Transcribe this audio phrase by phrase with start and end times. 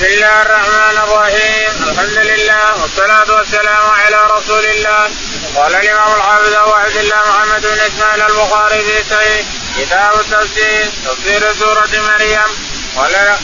[0.00, 5.10] بسم الله الرحمن الرحيم الحمد لله والصلاة والسلام على رسول الله
[5.56, 9.46] قال الإمام الحافظ أبو عبد الله محمد بن إسماعيل البخاري في صحيح
[9.78, 12.48] كتاب التفسير تفسير سورة مريم
[12.96, 13.36] قال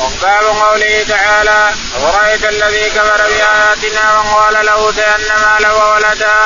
[0.00, 6.36] وباب قوله تعالى أفرأيت الذي كفر بآياتنا وقال له تأن مالا وولدا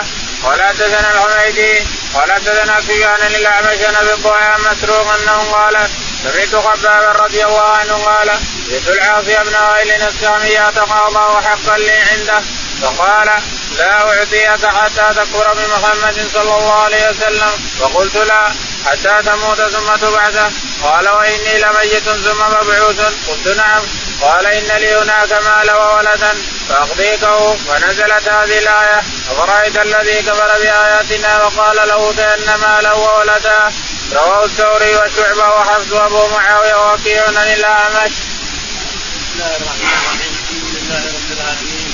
[0.43, 5.89] ولا حدثنا الحميدي ولا حدثنا سفيان الأعمش نبي الضحى مسروق أنه قال
[6.23, 8.31] سمعت خبابا رضي الله عنه قال
[8.71, 12.43] جئت العاصي بن وائل السامي يتقاضى حقا لي عنده.
[12.83, 13.31] فقال
[13.79, 17.53] لا أعطيك حتى تكفر بمحمد صلى الله عليه وسلم.
[17.81, 18.49] فقلت لا
[18.87, 20.53] حتى تموت ثم تبعث.
[20.83, 23.01] قال وإني لميت ثم مبعوث.
[23.29, 23.83] قلت نعم.
[24.23, 26.33] قال إن لي هناك مال وولدا
[26.69, 33.73] فأقضيكه فنزلت هذه الآية أفرأيت الذي كفر بآياتنا وقال له تأن مالا وولدا؟
[34.13, 38.13] رواه الثوري وشعبة وحفظ أبو معاوية وكيع عن الأعمش.
[38.13, 41.93] بسم الله الرحمن الرحيم الحمد لله رب العالمين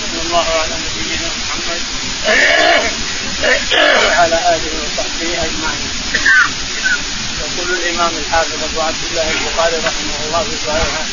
[0.00, 1.82] صلى الله على نبينا محمد
[4.06, 5.90] وعلى اله وصحبه اجمعين.
[7.40, 11.04] يقول الإمام الحافظ أبو عبد الله البخاري رحمه الله في صحيحه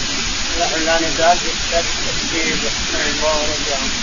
[0.86, 1.50] لا نزال في
[1.80, 2.58] التفسير
[2.94, 3.94] رحمه الله رضي عنه.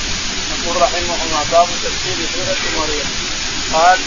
[0.52, 3.08] يقول رحمه الله باب تفسير سورة مريم
[3.72, 3.98] قال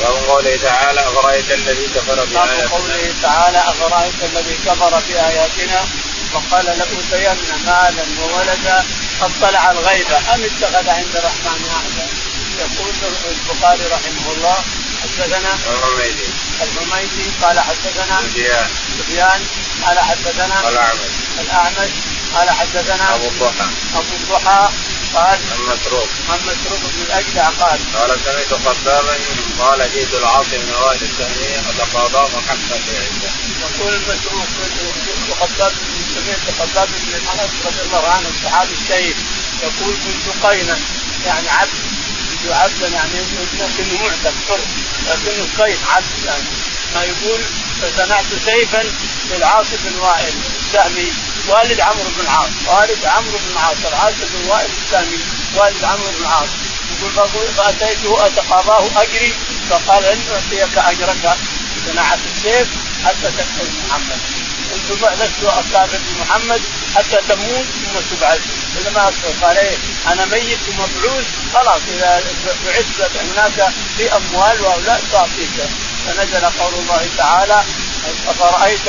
[0.00, 5.80] باب قوله تعالى أفرأيت الذي كفر بآياتنا؟ باب قوله تعالى أفرأيت الذي كفر بآياتنا؟
[6.34, 8.84] وقال لأوتين مالا وولدا
[9.22, 10.06] اطلع الغيب.
[10.34, 12.06] أم اتخذ عند الرحمن عهدا؟
[12.58, 12.92] يقول
[13.30, 14.56] البخاري رحمه الله
[15.02, 16.28] حدثنا الحميدي.
[16.62, 18.68] الحميدي قال حدثنا سفيان.
[18.98, 19.40] سفيان
[19.86, 21.14] قال حدثنا الأعمش.
[21.40, 21.90] الأعمش
[22.34, 23.66] قال حدثنا أبو الضحى.
[23.94, 24.68] أبو الضحى
[25.14, 29.16] قال المسروق عن مسروق بن الأجدع قال قال سمعت خبابا
[29.58, 33.30] قال جئت العاصم بن وائل السهمي فتقاضاه حقا في عنده.
[33.60, 34.46] يقول المسروق
[35.40, 35.72] خباب
[36.14, 39.16] سمعت خباب بن الحنف رضي الله عنه الصحابي الشهيد
[39.62, 40.78] يقول كنت قينا
[41.26, 41.70] يعني عبد
[42.30, 43.20] كنت عبدا يعني
[43.58, 44.60] لكنه معتق حر
[45.08, 46.44] لكنه قين عبد يعني.
[46.94, 47.40] ما يقول
[47.82, 48.84] فصنعت سيفا
[49.30, 50.34] للعاص بن وائل
[50.66, 51.12] السهمي.
[51.48, 52.50] والد عمرو بن العاص.
[52.66, 55.18] والد عمرو بن العاص العاص بن وائل السهمي
[55.56, 56.48] والد عمرو بن العاص.
[56.92, 57.12] يقول
[57.56, 59.34] فأتيته أتقاضاه أجري.
[59.70, 61.36] فقال ان أعطيك أجرك
[61.86, 62.68] صناعه السيف
[63.04, 64.20] حتى تدخل محمد.
[64.72, 64.90] قلت
[65.22, 66.62] لست اكافر بمحمد
[66.96, 68.40] حتى تموت ثم تبعث.
[68.80, 69.76] اذا ما قال إيه
[70.06, 72.22] أنا ميت ومبعوث خلاص إذا
[72.66, 75.68] بعثت هناك في أموال وأولاد تعطيك
[76.06, 77.64] فنزل قول الله تعالى
[78.28, 78.88] أفرأيت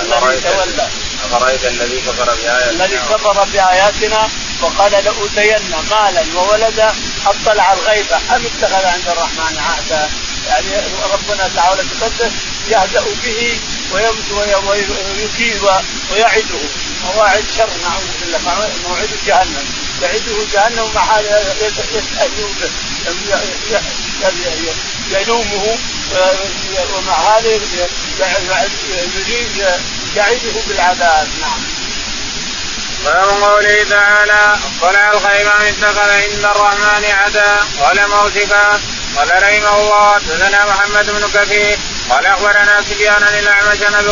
[0.00, 0.88] الذي تولى
[1.24, 4.28] أفرأيت الذي كفر بآياتنا؟ الذي كفر بآياتنا
[4.62, 6.94] وقال لأوتين مالا وولدا
[7.26, 8.06] أطلع الغيب.
[8.12, 10.10] أم اتخذ عند الرحمن عهدا؟
[10.48, 12.32] يعني ربنا تعالى تقدس
[12.68, 13.60] يهزأ به
[13.92, 15.62] ويكيد
[16.12, 16.62] ويعده.
[17.04, 18.38] مواعد شر نعوذ بالله.
[18.88, 19.66] موعد جهنم.
[20.02, 21.20] يعده جهنم مع
[25.10, 25.78] يلومه
[26.94, 27.60] ومع هذا
[29.16, 29.64] يريد
[30.16, 31.60] يعده بالعذاب نعم.
[33.04, 38.80] باب قوله تعالى اطلع الخير من اتخذ عند الرحمن عدا قال موسكا
[39.16, 41.78] قال رحمه الله حدثنا محمد بن كثير.
[42.10, 44.10] قال أخبرنا سفيان عن الأعمش عن أبي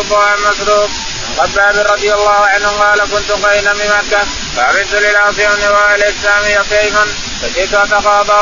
[0.49, 0.89] مسروق.
[1.37, 4.25] خباب رضي الله عنه قال كنت قينا بمكه
[4.57, 7.07] فعرفت للعاصي بن وائل السامي سيفا
[7.41, 7.75] فجئت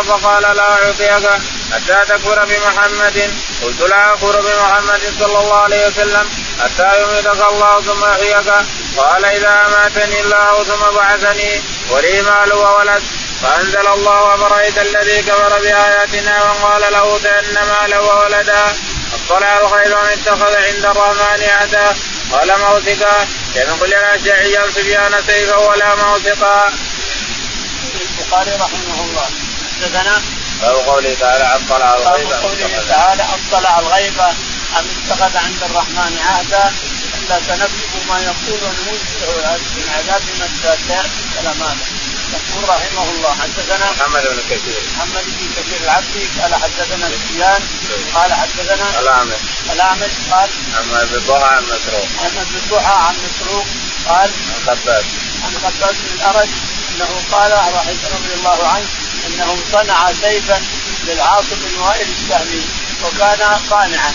[0.08, 1.42] فقال لا أعطيك
[1.74, 3.34] حتى تكفر بمحمد.
[3.64, 8.50] قلت لا أكفر بمحمد صلى الله عليه وسلم حتى يميتك الله ثم يحييك.
[8.98, 13.04] قال إذا أماتني الله ثم بعثني ولي مال وولد.
[13.42, 18.64] فأنزل الله أفرأيت الذي كفر بآياتنا وقال له تأن مالا وولدا.
[19.14, 21.96] اطلع الخير من اتخذ عند الرحمن عهدا.
[22.32, 23.28] قال موثقا.
[23.56, 26.74] لم يقل الاشعري سفيان سيفا ولا موثقا.
[28.20, 29.30] البخاري رحمه الله.
[29.82, 30.22] حدثنا
[30.62, 34.20] باب قوله تعالى اطلع الغيب باب قوله تعالى اطلع الغيب
[34.80, 36.74] أم اتخذ عند الرحمن عهدا
[37.18, 40.50] إلا سنكتب ما يقول وننزله من عذاب من
[41.36, 41.78] كلام هذا
[42.34, 44.82] يقول رحمه الله حدثنا محمد بن كثير.
[44.98, 47.62] محمد بن كثير العبدي قال حدثنا سفيان
[48.14, 49.42] قال حدثنا الأعمش.
[49.74, 52.08] الأعمش قال عن أبي الضحى عن مسروق.
[52.24, 53.66] عن أبي الضحى عن مسروق
[54.08, 55.06] قال عن خباب
[55.44, 56.50] عن خباب بن الأرج
[56.90, 57.52] أنه قال
[58.14, 58.88] رضي الله عنه
[59.40, 60.62] أنه صنع سيفا
[61.08, 62.64] للعاصم بن وائل السهمي
[63.04, 64.14] وكان صانعا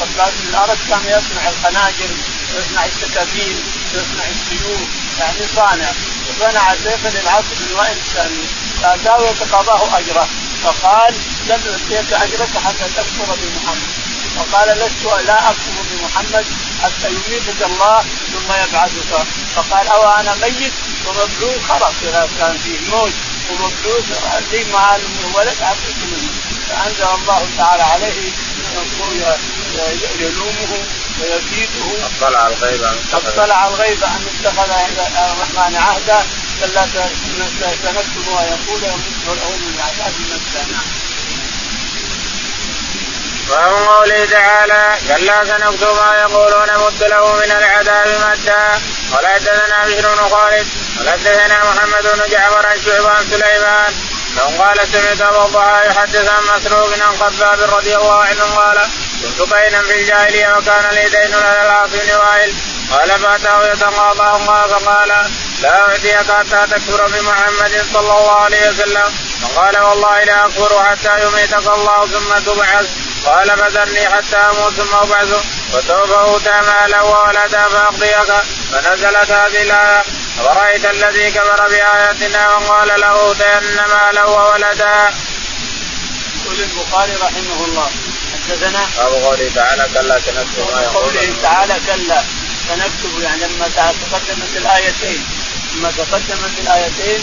[0.00, 2.10] بن الأرج كان يصنع الخناجر
[2.54, 3.56] ويصنع السكاكين
[3.94, 4.80] ويصنع السيوف
[5.18, 5.90] يعني صانع.
[6.28, 8.46] وصنع سيفا للعاصم بن وائل السهمي.
[8.82, 10.28] فأتاه ويتقاضاه أجره.
[10.64, 11.14] فقال
[11.46, 13.82] لم أعطيك أجرك حتى تكفر بمحمد.
[14.36, 16.46] وقال لست لا أكفر بمحمد
[16.82, 19.26] حتى يميتك الله ثم يبعثك.
[19.56, 20.72] فقال أو أنا ميت
[21.06, 23.12] ومبعوث خلاص اذا كان فيه موت
[23.50, 24.04] ومبعوث
[24.52, 26.30] لي مع الولد أعطيك منه.
[26.68, 28.32] فأنزل الله تعالى عليه
[30.20, 30.72] يلومه
[31.20, 36.26] ويزيده أطلع الغيب أن أطلع الغيب أن اتخذ عند الرحمن عهدا.
[36.60, 36.86] كلا
[37.82, 40.80] سنكتب ويقول يمد له من العذاب مسنا
[43.50, 48.80] ومن قوله تعالى كلا سنكتب ما يقولون مد له من العذاب مدا.
[49.12, 50.66] ولا حدثنا بشر بن خالد
[51.00, 53.92] ولا حدثنا محمد بن جعفر عن شعبان عن سليمان.
[54.36, 58.78] لو قال سمعت أبو الضحى يحدث عن مسروق عن خباب رضي الله عنه قال
[59.22, 62.54] كنت بينا في الجاهلية وكان لي دين على العاص بن وائل
[62.92, 65.08] قال فأتاه يتقاضى فقال
[65.62, 69.08] لا أعطيك حتى تكفر بمحمد صلى الله عليه وسلم.
[69.42, 72.86] فقال والله لا أكفر حتى يميتك الله ثم تبعث.
[73.26, 75.44] قال فذرني حتى أموت ثم أبعث.
[75.74, 78.32] وسوف أوتى مالا وولدا فأقضيك.
[78.72, 80.04] فنزلت هذه الآية.
[80.40, 85.10] أفرأيت الذي كفر بآياتنا وقال له أوتين مالا وولدا.
[86.44, 87.90] يقول البخاري رحمه الله.
[88.48, 91.02] حدثنا باب قوله تعالى كلا سنكتب ما يقول.
[91.02, 92.22] قوله تعالى كلا
[92.68, 95.24] سنكتب يعني لما تقدمت الآيتين
[95.74, 97.20] لما تقدمت الآيتين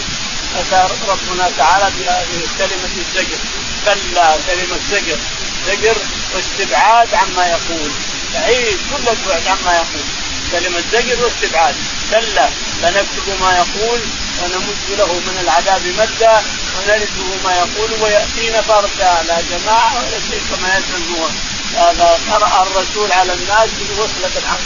[0.58, 3.38] أتى ربنا تعالى بكلمة الزجر.
[3.84, 5.18] كلا كلمة زجر.
[5.66, 5.96] زجر
[6.34, 7.90] واستبعاد عما يقول.
[8.34, 10.06] بعيد كل البعد عما يقول.
[10.52, 11.74] كلمة زجر واستبعاد
[12.10, 12.48] كلا
[12.82, 14.00] فنكتب ما يقول.
[14.42, 16.42] ونمد له من العذاب مدا
[16.76, 21.32] ونرثه ما يقول ويأتينا فردا لا جماعة ولا شيء كما يزعمون
[21.74, 24.60] هذا قرأ الرسول على الناس بوصلة الحق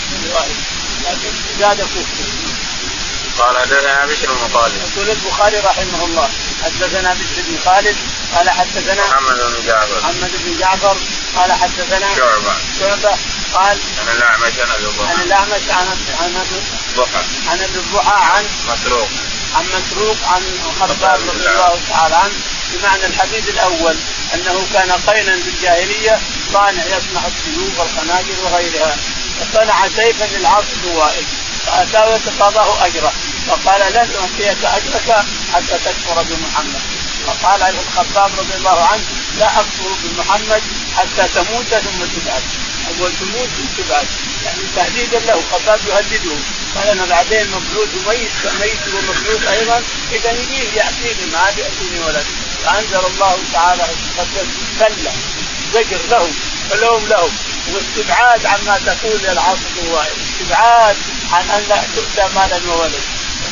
[1.05, 2.39] لكن زاد كفر.
[3.39, 4.75] قال حدثنا بشر بن خالد.
[4.75, 6.29] يقول البخاري رحمه الله
[6.65, 7.97] حدثنا بشر بن خالد
[8.35, 10.01] قال حدثنا محمد بن جعفر.
[10.01, 10.97] محمد بن جعفر
[11.37, 12.55] قال حدثنا شعبة.
[12.81, 13.17] شعبة
[13.55, 15.87] قال عن الأعمش عن أبي الضحى عن الأعمش عن
[16.21, 16.45] عن
[16.97, 17.23] ضحى.
[17.49, 19.09] عن الضحى عن مسروق.
[19.55, 20.43] عن مسروق عن
[20.81, 22.35] خباب رضي الله تعالى عنه
[22.73, 23.97] بمعنى الحديث الأول
[24.35, 26.21] أنه كان قينا في الجاهليه
[26.53, 28.97] صانع يصنع السيوف والخناجر وغيرها
[29.41, 30.65] فصنع سيفا للعاص
[30.95, 31.25] وائل
[31.67, 33.13] فاتاه يتقاضاه أجره
[33.49, 35.25] فقال لن اعطيك أجرك
[35.55, 36.81] حتى تكفر بمحمد.
[37.27, 39.05] فقال الخطاب رضي الله عنه
[39.39, 40.63] لا أكفر بمحمد
[40.97, 42.43] حتى تموت ثم تبعث
[42.89, 44.09] اول تموت ثم تبعث
[44.45, 46.37] يعني تهديدا له خطاب يهدده.
[46.75, 48.31] قال أنا بعدين مبعوث وميت
[48.61, 49.83] ميت ومبعوث أيضا.
[50.13, 52.27] إذا يجيب ياتيني ما عاد ياتيني ولد.
[52.65, 53.87] فأنزل الله تعالى
[54.79, 55.13] كلا
[55.75, 56.31] زجر له
[56.71, 57.31] ولوم له
[57.73, 60.97] واستبعاد عما تقول العاصف الوائل استبعاد
[61.33, 63.01] عن أن لا تؤتى مالا وولد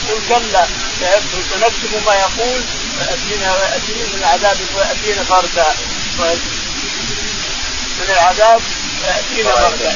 [0.08, 0.66] يقول كلا
[1.50, 2.60] سنكتب ما يقول
[2.98, 5.74] وياتينا وياتينا من العذاب وياتينا فردا
[7.98, 8.60] من العذاب
[9.02, 9.94] وياتينا فردا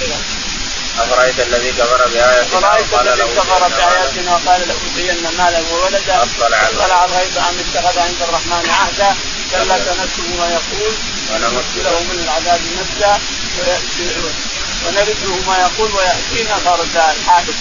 [0.99, 7.37] أفرأيت الذي كفر بآياتنا أفرأيت الذي كفر بآياتنا وقال لأوتين مالا وولدا أطلع اطلع الغيب
[7.39, 9.17] أم اتخذ عند الرحمن عهدا.
[9.51, 10.95] كلا سنكتب ما يقول
[11.31, 13.19] ونمد له من العذاب مدا
[14.87, 17.55] ونرثه ما يقول ويأتينا فردا الحادث.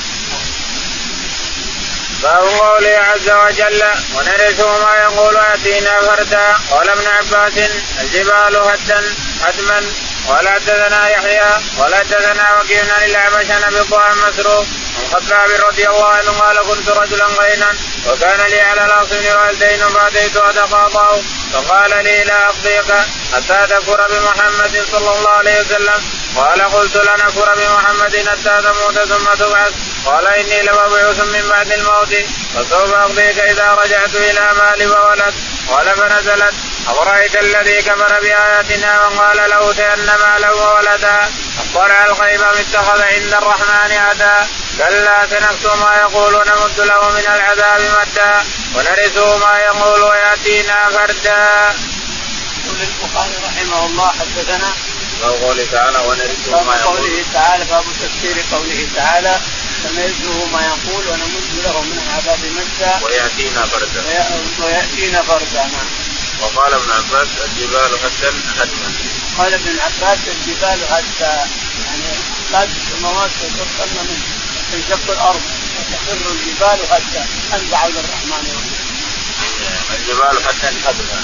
[2.23, 3.83] باب قوله عز وجل
[4.15, 7.53] ونرثه ما يقول ويأتينا فردا قال ابن عباس
[8.01, 9.03] الجبال هدا
[9.43, 9.85] هدما
[10.27, 13.79] ولا حدثنا يحيى ولا حدثنا وكيل عن الاعمش عن ابي
[14.27, 14.65] مسروق
[14.99, 17.73] عن خطاب رضي الله عنه قال كنت رجلا غينا
[18.07, 21.21] وكان لي على الاصل والدين فاتيت اتقاضاه
[21.53, 22.91] فقال لي لا أقضيك
[23.33, 26.01] حتى تكفر بمحمد صلى الله عليه وسلم.
[26.35, 29.73] قال قلت لنكفر بمحمد حتى تموت ثم تبعث.
[30.09, 32.13] قال إني لمبعوث من بعد الموت
[32.55, 35.33] فسوف أقضيك إذا رجعت إلى مالي وولد.
[35.69, 36.53] قال فنزلت.
[36.87, 44.47] أفرأيت الذي كفر بآياتنا وقال له تأن مالا وولدا؟ اطلع الغيب اتخذ عند الرحمن عدا
[44.77, 48.43] كلا سنكتب ما يقول ونمد له من العذاب مدا.
[48.75, 51.73] ونرثه ما يقول ويأتينا فردا.
[52.65, 54.71] يقول البخاري رحمه الله حدثنا
[55.21, 59.39] باب قوله تعالى ونرثه ما يقول قوله تعالى باب تفسير قوله تعالى
[59.83, 64.03] سنرثه ما يقول ونمد له من العذاب مدا ويأتينا فردا
[64.59, 65.87] ويأتينا فردا نعم.
[66.41, 68.93] وقال ابن عباس الجبال هدا هدما
[69.37, 71.47] قال ابن عباس الجبال هدا
[71.85, 72.09] يعني
[72.53, 74.19] قد السماوات تتقن منه
[74.71, 75.41] تنشق الأرض
[75.79, 78.43] وتخر الجبال هدا انزع للرحمن
[79.99, 81.23] الجبال هدا هدما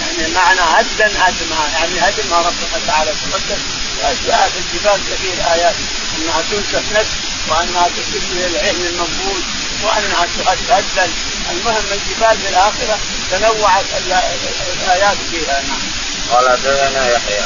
[0.00, 1.68] يعني معنى هدا هدما.
[1.74, 3.10] يعني هدمها ربنا تعالى.
[3.10, 3.62] تقدم.
[4.02, 5.74] وأشياء في الجبال كثير آيات.
[6.18, 7.10] أنها تنسف نفس
[7.48, 9.42] وأنها تسد العلم المنبوذ
[9.82, 10.26] وأنها
[10.68, 11.10] تهدد
[11.50, 12.98] المهم الجبال في الآخرة
[13.30, 13.84] تنوعت
[14.82, 15.62] الآيات فيها.
[15.68, 15.80] نعم.
[16.32, 17.44] قال حدثنا يحيى.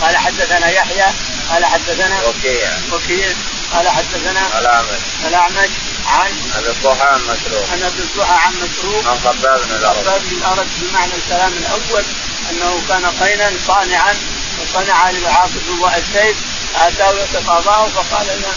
[0.00, 1.06] قال حدثنا يحيى
[1.50, 2.70] قال حدثنا وكيع.
[2.92, 3.34] وكيع.
[3.74, 5.70] قال حدثنا الاعمش الاعمش
[6.06, 7.70] عن ابي الضحى عن مسروق.
[7.72, 9.08] عن ابي الضحى عن مسروق.
[9.08, 9.96] عن خباب بن الأرض.
[9.96, 12.04] خباب بن الأرض بمعنى الكلام الأول
[12.50, 14.14] أنه كان قينا صانعا
[14.62, 15.62] وصنع لعاصف
[15.96, 16.36] السيف
[16.76, 18.54] آتاه يتقاضاه فقال أنا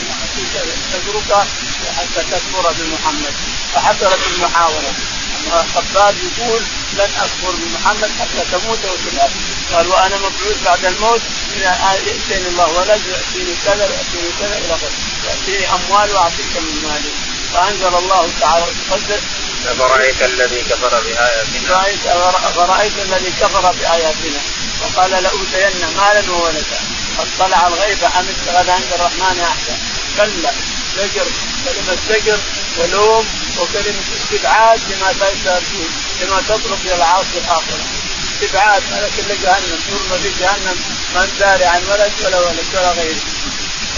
[0.94, 1.48] تترك
[1.98, 3.34] حتى تكفر بمحمد
[3.74, 4.94] فحصلت المحاوله
[5.76, 6.62] خباب يقول
[6.94, 9.32] لن أكفر بمحمد حتى تموت وتنهب
[9.74, 11.22] قال وأنا مبعوث بعد الموت
[11.58, 14.78] يأتيني الله ولد ياتيني كذا ياتيني كذا إلى
[15.28, 17.33] ياتيني أموال وأعطيك من مالي.
[17.54, 19.22] فأنزل الله تعالى وتقدس
[19.68, 21.70] أفرأيت الذي كفر بآياتنا؟
[22.50, 24.42] أفرأيت الذي كفر بآياتنا؟
[24.82, 26.80] وقال لأوتين مالا وولدا
[27.20, 29.78] اطلع الغيب أم اتخذ عند الرحمن أحدا
[30.18, 30.52] كلا.
[30.98, 31.26] زجر.
[31.66, 32.40] كلمة زجر
[32.78, 33.26] ولوم
[33.60, 35.14] وكلمة استبعاد لما
[36.22, 37.86] لما تطلب إلى العاصي الآخرة
[38.36, 40.78] استبعاد ملك اللي جهنم يرمى في جهنم
[41.16, 43.22] من داري عن ولد ولا ولد ولا غيره.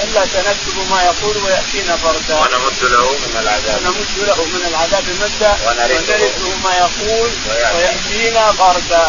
[0.04, 2.36] إلا سنكتب ما يقول ويأتينا فردا.
[2.36, 3.82] ونمد له من العذاب.
[3.86, 5.58] ونمد له من العذاب مدا.
[5.66, 6.58] ونرثه.
[6.64, 8.52] ما يقول ويأتينا.
[8.52, 9.06] فردا.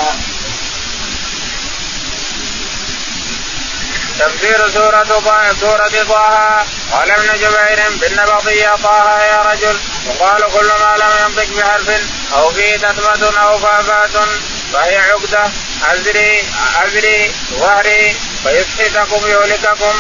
[4.18, 5.04] تفسير سورة
[5.60, 6.66] سورة طه.
[6.92, 9.78] قال ابن جبير بالنبطية طه يا رجل.
[10.06, 12.00] وقال كل ما لم ينطق بحرف
[12.32, 14.28] أو فيه تتمة أو فافات
[14.72, 15.50] فهي عقدة.
[15.84, 16.44] أزري
[16.84, 18.16] أزري ظهري.
[18.44, 19.94] فيسحتكم يهلككم.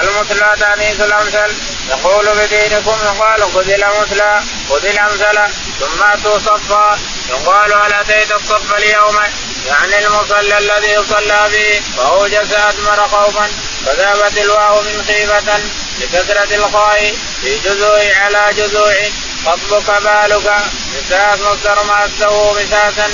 [0.00, 1.54] المثلى تانيث الأمثل
[1.88, 6.98] يقول بدينكم يقال خذ الأمثلى خذ الأمثل ثم أتوا صفا.
[7.30, 9.16] يقال هل أتيت الصف اليوم؟
[9.66, 13.48] يعني المصلى الذي صلى به فأوجس أدمر خوفا
[13.86, 15.60] فذهبت الواو من خيفة
[16.00, 18.94] لكثرة الخاء في جذوع على جذوع
[19.46, 20.56] خطبك بالك
[20.96, 22.08] مساس مصدر ما
[22.60, 23.10] مساسا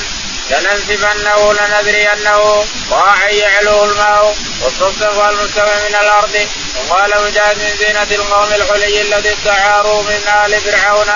[0.51, 6.49] لننسفنه لندرينه ضاع يعلو الماء والصدق والمستوى من الأرض.
[6.77, 11.07] وقال مجاهد من زينة القوم الحلي الذي استعاروا من آل فرعون.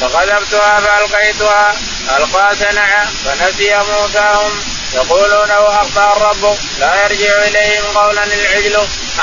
[0.00, 1.74] فقذفتها فألقيتها.
[2.16, 4.62] ألقى سنع فنسي موساهم.
[4.94, 8.76] يقولونه اخطا الرب لا يرجع إليهم قولا العجل.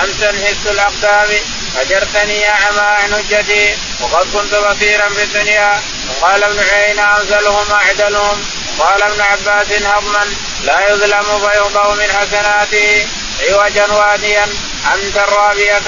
[0.04, 1.30] امسا هس الأقدام؟
[1.78, 5.82] أجرتني يا عن حجتي وقد كنت بصيرا في الدنيا.
[6.10, 8.46] وقال ابن عيينة انزلهم اعدلهم
[8.82, 10.26] قال ابن عباس هضما
[10.64, 13.08] لا يظلم فيغضب من حسناته
[13.50, 14.48] عوجا واديا.
[14.94, 15.82] أنت رابية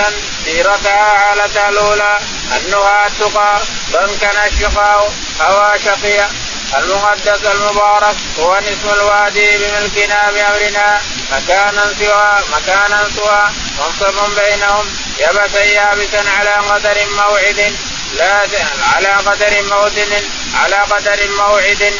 [0.45, 2.19] سيرتها حالتها الاولى
[2.55, 3.61] أنها التقى
[3.93, 6.29] فانكن الشقاء هوى شقيا
[6.77, 11.01] المقدس المبارك هو نصف الوادي بملكنا بأمرنا.
[11.31, 13.43] مكانا سوى مكانا سوى.
[13.79, 14.85] منصب بينهم.
[15.19, 17.75] يبسا يابسا على قدر موعد.
[18.17, 18.47] لا
[18.95, 20.23] على قدر موعد
[20.63, 21.93] على قدر موعد.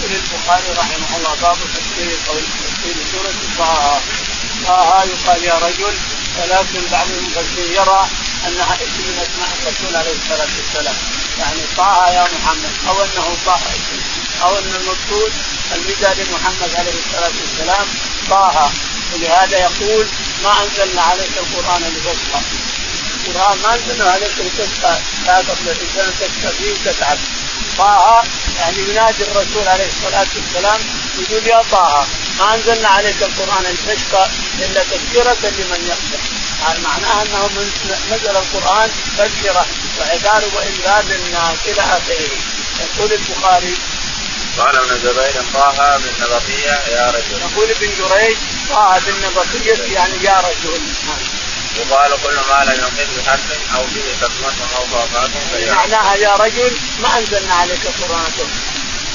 [0.00, 4.00] يقول البخاري رحمه الله باب تفسير قول تفسير سورة طه
[4.66, 5.94] طه يقال يا رجل
[6.38, 8.08] ولكن بعض المفسرين يرى
[8.46, 10.96] أنها اسم من اسماء الرسول عليه الصلاة والسلام.
[11.38, 13.60] يعني طه يا محمد أو أنه طه
[14.42, 15.32] أو أن المقصود
[15.74, 17.86] النداء لمحمد عليه الصلاة والسلام
[18.30, 18.70] طه.
[19.12, 20.06] ولهذا يقول
[20.44, 22.40] ما أنزلنا عليك القرآن لتشقى.
[23.26, 24.98] القرآن ما أنزلنا عليك لتشقى.
[25.26, 27.18] لا تطلع الإنسان تشقى فيه وتتعب.
[27.78, 28.22] طه
[28.58, 30.80] يعني ينادي الرسول عليه الصلاة والسلام
[31.18, 32.06] يقول يا طه
[32.38, 36.18] ما أنزلنا عليك القرآن لتشقى إلا تذكرة لمن يخشى.
[36.82, 37.50] معناها أنه
[38.10, 39.66] نزل القرآن تذكرة
[40.00, 42.30] وعذار وانذار للناس إلى اخره
[42.80, 43.74] يقول البخاري.
[44.58, 47.40] قال ابن جبير طه بن نبطية يا رجل.
[47.40, 48.36] يقول ابن جريج
[48.70, 50.80] طه بن نبطية يعني يا رجل.
[51.76, 55.30] يقال كل ما لم ينطق بحرف أو به كلمة أو ضافات
[55.76, 56.72] معناها يا رجل
[57.02, 58.32] ما أنزلنا عليك القرآن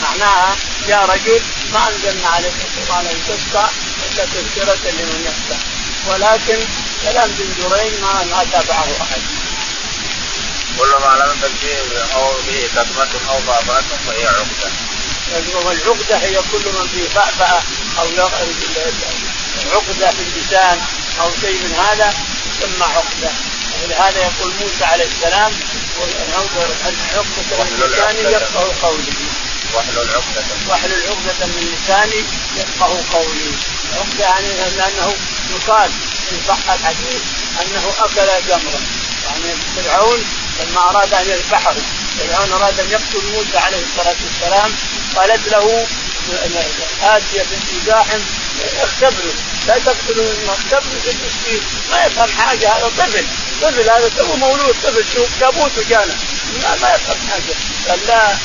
[0.02, 0.56] معناها
[0.88, 1.42] يا رجل
[1.74, 3.70] ما أنزلنا عليك القرآن لتشقى
[4.12, 5.60] إلا تذكرة لمن يخشى
[6.08, 6.60] ولكن
[7.04, 9.22] كلام ابن جريج ما ما تابعه أحد.
[10.80, 14.72] كل ما لم تكن أو به كلمة أو ضافات فهي عقدة.
[15.66, 17.62] والعقدة هي كل من فيه فأفأة
[18.00, 18.08] أو
[19.74, 20.82] عقدة في اللسان
[21.22, 22.14] أو شيء من هذا.
[22.60, 23.32] يسمى عقدة.
[23.84, 25.52] ولهذا يقول موسى عليه السلام
[27.16, 29.14] عقدة من لساني يفقه قولي.
[29.74, 32.24] واحلل عقدة واحلل عقدة من لساني
[32.58, 33.52] يفقه قولي.
[33.98, 34.48] عقدة يعني
[34.78, 35.14] لأنه
[35.56, 35.92] يقال
[36.32, 37.22] إن صح الحديث
[37.62, 38.82] أنه أكل جمرا
[39.26, 40.26] يعني فرعون
[40.60, 41.76] لما أراد أن يذبحه
[42.20, 44.72] فرعون أراد أن يقتل موسى عليه الصلاة والسلام
[45.16, 45.88] قالت له
[47.04, 48.20] آسيا بنت زاحم
[48.82, 49.34] اختبروا
[49.68, 53.26] لا تقتلوا اختبروا في المسكين ما يفهم حاجة هذا طفل
[53.62, 56.16] طفل هذا تو مولود طفل شوف كابوس وجانا
[56.64, 57.56] ما, ما يفهم حاجة
[57.90, 58.38] قال لا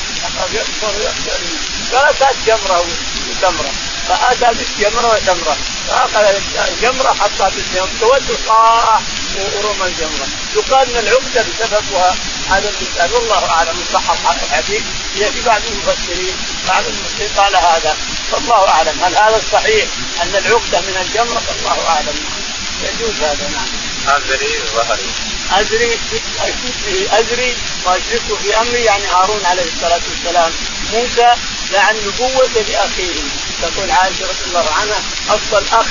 [1.92, 2.84] قالت هات جمره
[3.30, 3.72] وتمره
[4.08, 5.56] فاتى بالجمره وتمره
[5.88, 6.24] فاخذ
[6.68, 9.00] الجمره حطها في الجمرة تود صاح
[9.36, 10.28] ورمى الجمرة.
[10.56, 12.14] يقال إن العقدة بسببها
[12.50, 14.82] هذا المثال والله أعلم صح الحديث.
[15.16, 16.36] هي في بعض المفسرين
[16.68, 17.96] بعض المفسرين قال هذا.
[18.32, 19.86] والله أعلم هل هذا الصحيح
[20.22, 22.14] أن العقدة من الجمرة؟ الله أعلم.
[22.82, 23.68] يجوز هذا نعم.
[24.16, 25.10] ازري ظهري.
[25.50, 25.98] ازري
[26.86, 30.52] به ازري واشركه في أمري يعني هارون عليه الصلاة والسلام.
[30.92, 31.34] موسى
[31.72, 33.20] لعن نبوة لأخيه.
[33.62, 35.86] تقول عائشه رضي الله عنها أفضل أخ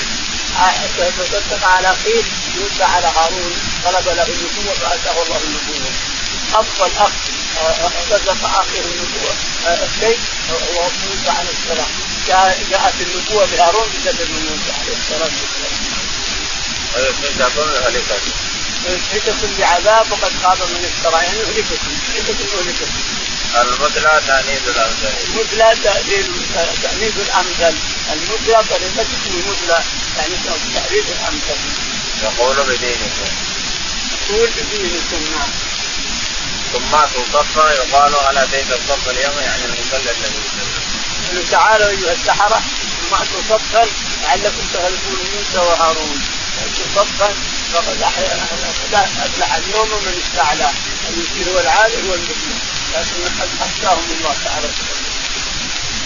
[0.97, 2.23] تصدق على أخيه
[2.59, 3.53] موسى على هارون
[3.85, 5.91] طلب له النبوة فأتاه الله النبوة
[6.53, 7.11] أفضل أخ
[8.09, 9.33] صدق أخيه النبوة
[9.65, 10.19] الشيء
[10.51, 11.87] هو موسى عليه السلام
[12.71, 15.99] جاءت النبوة بهارون بسبب موسى عليه الصلاه والسلام.
[18.85, 23.18] ويسحتكم بعذاب وقد خاب من افترى يعني يهلككم يهلككم يهلككم.
[23.55, 25.13] المثلى تأنيث الأمثل.
[25.27, 25.75] المثلى
[26.81, 27.75] تأنيث الأمثل،
[28.13, 29.83] المثلى طريقتكم المثلى
[30.17, 30.35] يعني
[30.75, 31.59] تعريف الأمثل.
[32.23, 33.29] يقول بدينكم.
[34.29, 35.49] يقول بدينكم نعم.
[36.73, 36.97] ثم
[37.31, 40.41] تصفى يقال هل اتيت الصف اليوم يعني المصلى الذي
[41.29, 42.61] قالوا تعالوا أيها السحرة
[43.09, 43.17] ثم
[43.49, 43.87] صفا
[44.23, 46.21] لعلكم تغلبون موسى وهارون
[46.95, 47.33] صفا
[47.73, 50.69] فقد أفلح اليوم من استعلى
[51.09, 52.58] الذي هو العالم هو المسلم
[52.93, 55.08] لكن قد اخشاهم الله تعالى.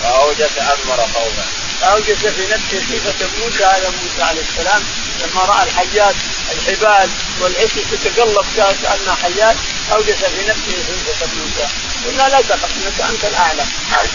[0.04, 1.46] فاوجس اضمر خوفا
[1.82, 4.84] فاوجس في نفسه صفه موسى هذا موسى عليه السلام.
[5.22, 6.16] لما رأى الحيات
[6.52, 7.10] الحبال
[7.42, 9.56] والعش تتقلب كانها حيات
[9.92, 11.68] اوجس في نفسه صفه موسى
[12.06, 13.64] قلنا لا تخف إنك أنت الأعلى.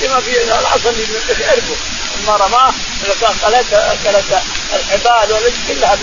[0.09, 1.07] ما في العصا اللي
[1.41, 1.77] يعرفه
[2.19, 2.73] لما رماه
[3.05, 4.43] اكلت أكلت
[4.75, 5.97] الحبال والعش كلها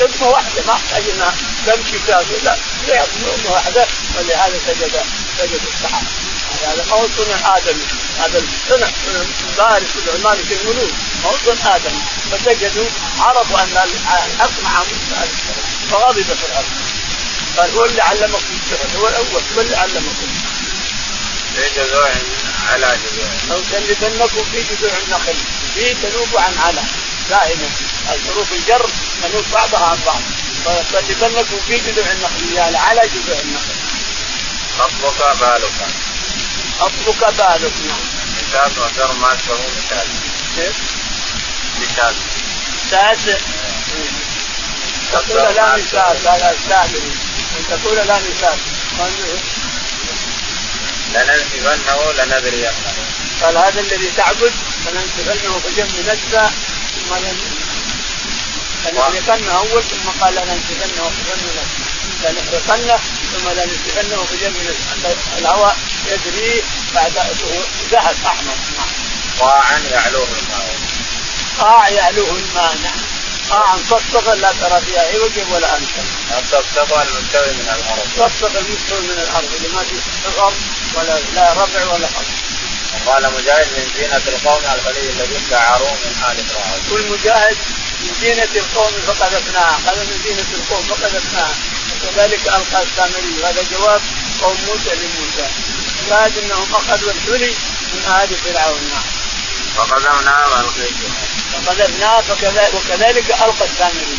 [0.00, 1.34] لقمه واحدة ما أحتاج انها
[1.66, 2.56] تمشي كافيه لا
[2.88, 3.86] لقمه واحدة
[4.16, 5.02] ولهذا سجد
[5.38, 6.02] سجد السحاب
[6.66, 7.78] هذا ما هو صنع آدم.
[8.18, 8.88] هذا صنع
[9.58, 9.82] بارك
[10.48, 10.92] في الملوك
[11.46, 11.96] صنع آدم.
[12.30, 12.86] فسجدوا
[13.18, 15.28] عرفوا أن الحق مع موسى
[15.90, 16.70] فغضب الأرض.
[17.56, 18.98] قال هو اللي علمكم السحر.
[18.98, 19.42] هو الأول.
[19.56, 20.28] هو اللي علمكم.
[21.54, 22.10] في جذوع
[22.72, 25.34] على جذوع أو تلبنكم في جذوع النخل
[25.74, 26.82] في تنوب عن على.
[27.30, 27.70] دائما.
[28.12, 28.90] الحروف الجر
[29.22, 30.20] تنوب بعضها عن بعض.
[30.92, 33.74] فلبنكم في جذوع النخل يعني على جذوع النخل
[34.78, 35.72] خطبك بالك.
[36.80, 38.00] خطبك بالك نعم
[38.38, 40.06] مثال وزر ما اسمه مثال
[40.56, 40.74] كيف؟
[41.80, 42.14] مثال
[42.90, 43.40] ساد
[45.12, 47.02] تقول لا مثال لا استعمل
[47.58, 48.58] ان تقول لا مثال
[51.14, 52.72] لننسفنه لنذرينه
[53.42, 54.52] قال هذا الذي تعبد
[54.84, 56.50] فلننسفنه بجنب نسفه
[56.94, 57.14] ثم
[58.84, 61.91] لنحرقنه اول ثم قال لننسفنه بجنب نسفه
[62.24, 63.00] لنحرقنه
[63.32, 64.76] ثم لننسفنه بجنب
[65.38, 66.62] الهواء يجري
[66.94, 67.12] بعد
[67.90, 68.56] ذهب أحمر
[69.40, 70.74] قاعا يعلوه الماء
[71.58, 73.00] قاع يعلوه الماء نعم
[73.50, 76.06] قاعا صفصفا لا ترى فيها عوج ولا امثل.
[76.38, 78.08] الصفصفه المستوي من الأرض.
[78.18, 80.52] صفصفا المستوي من الأرض اللي ما في صغر
[80.94, 82.32] ولا لا ربع ولا ارض.
[83.06, 86.80] وقال مجاهد من زينة القوم الخليل الذين دعروا من آل فرعون.
[86.90, 87.56] كل مجاهد
[88.02, 91.54] من زينة القوم فقذفناها، قال من زينة القوم فقذفناها،
[91.92, 93.32] وكذلك ألقى السامري.
[93.42, 94.00] وهذا جواب
[94.42, 95.48] قوم موسى لموسى.
[96.08, 97.54] شاهد أنهم أخذوا الحلي
[97.92, 98.90] من آل فرعون.
[99.76, 101.10] فقذفناه والقيته.
[101.52, 104.18] فقذفناه فكذلك وكذلك ألقى السامري.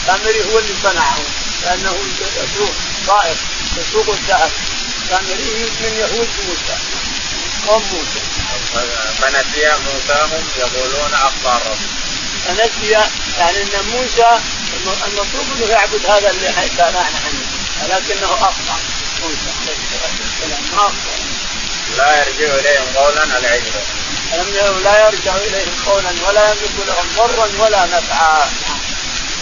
[0.00, 1.18] السامري هو اللي صنعه.
[1.62, 2.72] لأنه يسوق
[3.06, 3.36] طائر
[3.76, 4.50] يسوق الذهب.
[5.02, 6.76] السامري من يهود موسى.
[7.68, 8.20] قوم موسى.
[9.20, 11.78] فنسي موساهم يقولون اخطا الرب
[12.50, 12.90] فنسي
[13.38, 14.38] يعني إن موسى
[15.06, 17.40] المفروض إنه يعبد هذا اللي كان عنه
[17.82, 18.78] ولكنه أخطأ.
[19.22, 21.16] موسى عليه السلام ما أخطأ.
[21.96, 23.72] لا يرجع إليهم قولا العجل
[24.34, 28.50] انه لا يرجع إليهم قولا ولا يملك لهم ضرا ولا نفعا.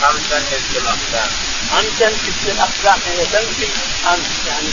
[0.03, 1.31] خمسا مثل الأقدام.
[1.71, 2.99] خمسا مثل الأقدام.
[3.07, 3.69] هي تمشي
[4.07, 4.69] أمس يعني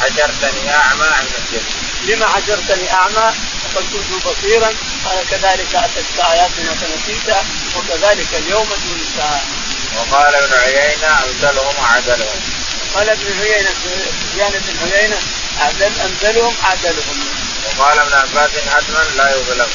[0.00, 1.64] حجرتني أعمى عن الجن
[2.08, 3.32] لما حجرتني أعمى؟
[3.64, 4.70] وقد كنت بصيرا.
[5.04, 7.44] قال كذلك أتتك آياتنا فنسيتها
[7.76, 9.40] وكذلك اليوم تنسى
[9.96, 12.40] وقال ابن عيينة أمثلهم عدلهم
[12.94, 13.70] قال ابن عيينة
[14.32, 15.16] سفيان بن عيينة
[15.58, 17.24] عدل أمثلهم عدلهم
[17.78, 19.68] وقال ابن عباس حتما لا يظلم.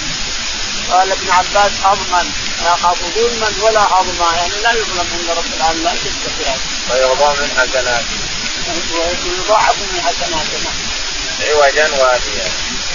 [0.91, 2.31] قال ابن عباس أضمن
[2.63, 7.07] لا أخاف ظلما ولا هضما يعني لا يظلم عند رب العالمين لا شك في هذا.
[7.33, 8.38] من حسناته.
[8.67, 10.59] ويضاعف من حسناته
[11.41, 12.47] عوجا واديا.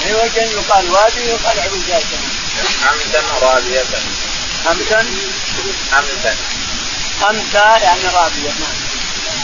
[0.07, 2.01] عوجا يقال وادي يقال عوجا
[2.85, 3.85] حمدا رابية.
[4.65, 5.07] حمدا
[5.93, 6.37] حمدا.
[7.23, 8.77] حمدا يعني رابية نعم.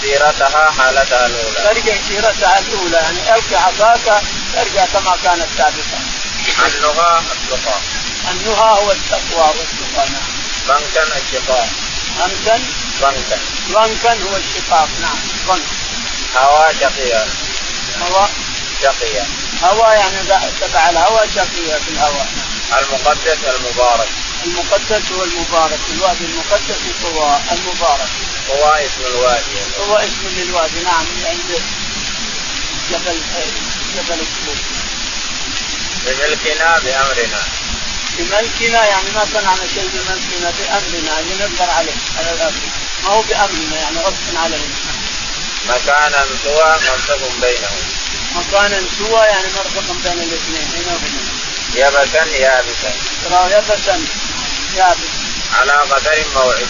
[0.02, 1.54] سيرتها حالتها الأولى.
[1.74, 4.22] ترجع سيرتها الأولى يعني ألقي عصاك
[4.54, 6.00] ترجع كما كانت سابقا.
[6.56, 7.78] حلها التقى.
[8.30, 10.30] النهى هو التقوى والتقى نعم
[10.68, 11.68] ضنكا الشقاق
[12.18, 12.60] ضنكا
[13.00, 13.38] ضنكا
[13.70, 15.62] ضنكا هو الشقاق نعم ضنك
[16.36, 17.26] هوى شقيا
[18.02, 18.28] هوى
[18.82, 19.26] شقيا
[19.62, 20.16] هوى يعني
[20.60, 22.26] تبع الهوى شقيا في الهوى
[22.78, 24.08] المقدس المبارك.
[24.44, 25.78] المقدس هو المبارك.
[25.92, 28.08] الوادي المقدس طوى المبارك.
[28.48, 29.60] طوى اسم الوادي.
[29.80, 30.80] هو اسم للوادي.
[30.84, 31.62] نعم عند
[32.90, 33.20] جبل
[33.96, 34.58] جبل السلوك
[36.06, 37.42] بملكنا بأمرنا.
[38.18, 41.20] بملكنا يعني ما صنعنا شيء بملكنا بأمرنا.
[41.20, 42.60] اللي نقدر عليه على الامر
[43.04, 44.74] ما هو بأمرنا يعني غصب علينا
[45.68, 47.82] مكانا سوى منصب بينهم.
[48.34, 50.68] مكانا سوى يعني مرفق بين الاثنين.
[50.76, 51.30] هنا وهنا
[51.74, 52.92] يبسا يابسا
[53.24, 54.04] ترى يبسا
[54.76, 55.10] يابس.
[55.52, 56.68] على قدر موعد.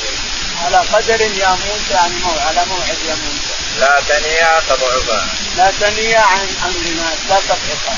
[0.64, 3.55] على قدر يا موسى يعني موعد على موعد يا موسى.
[3.81, 5.29] لا تنيا تضعفا.
[5.57, 7.96] لا تنيا عن أمرنا لا تضعفا.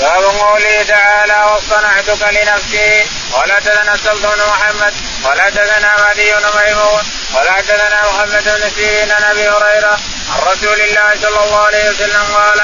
[0.00, 3.58] باب قوله تعالى واصطنعتك لنفسي ولا
[3.94, 7.02] السلط بن محمد ولا تدنا مهدي بن ميمون
[7.34, 9.98] ولا تدنا محمد بن سيرين عن أبي هريرة
[10.30, 12.60] عن رسول الله صلى الله عليه وسلم قال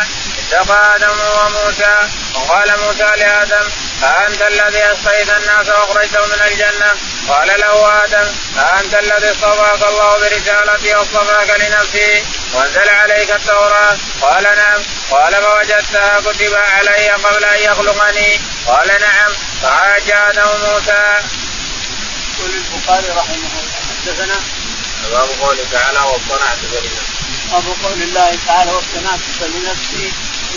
[0.52, 1.96] اتقى آدم وموسى
[2.34, 3.68] وقال موسى لآدم
[4.02, 6.90] أأنت الذي أسقيت الناس وأخرجتهم من الجنة؟
[7.28, 8.26] قال له آدم
[8.58, 14.80] أأنت الذي اصطفاك الله برسالتي واصطفاك لنفسي؟ وأنزل عليك التوراة؟ قال نعم.
[15.10, 19.32] قال فوجدتها كتب علي قبل أن يخلقني؟ قال نعم.
[19.62, 21.02] فحاج آدم موسى.
[22.38, 24.40] يقول البخاري رحمه الله حدثنا
[25.12, 27.18] باب قوله تعالى واصطنعتك لنفسي.
[27.52, 30.12] باب قول الله تعالى واصطنعتك لنفسي.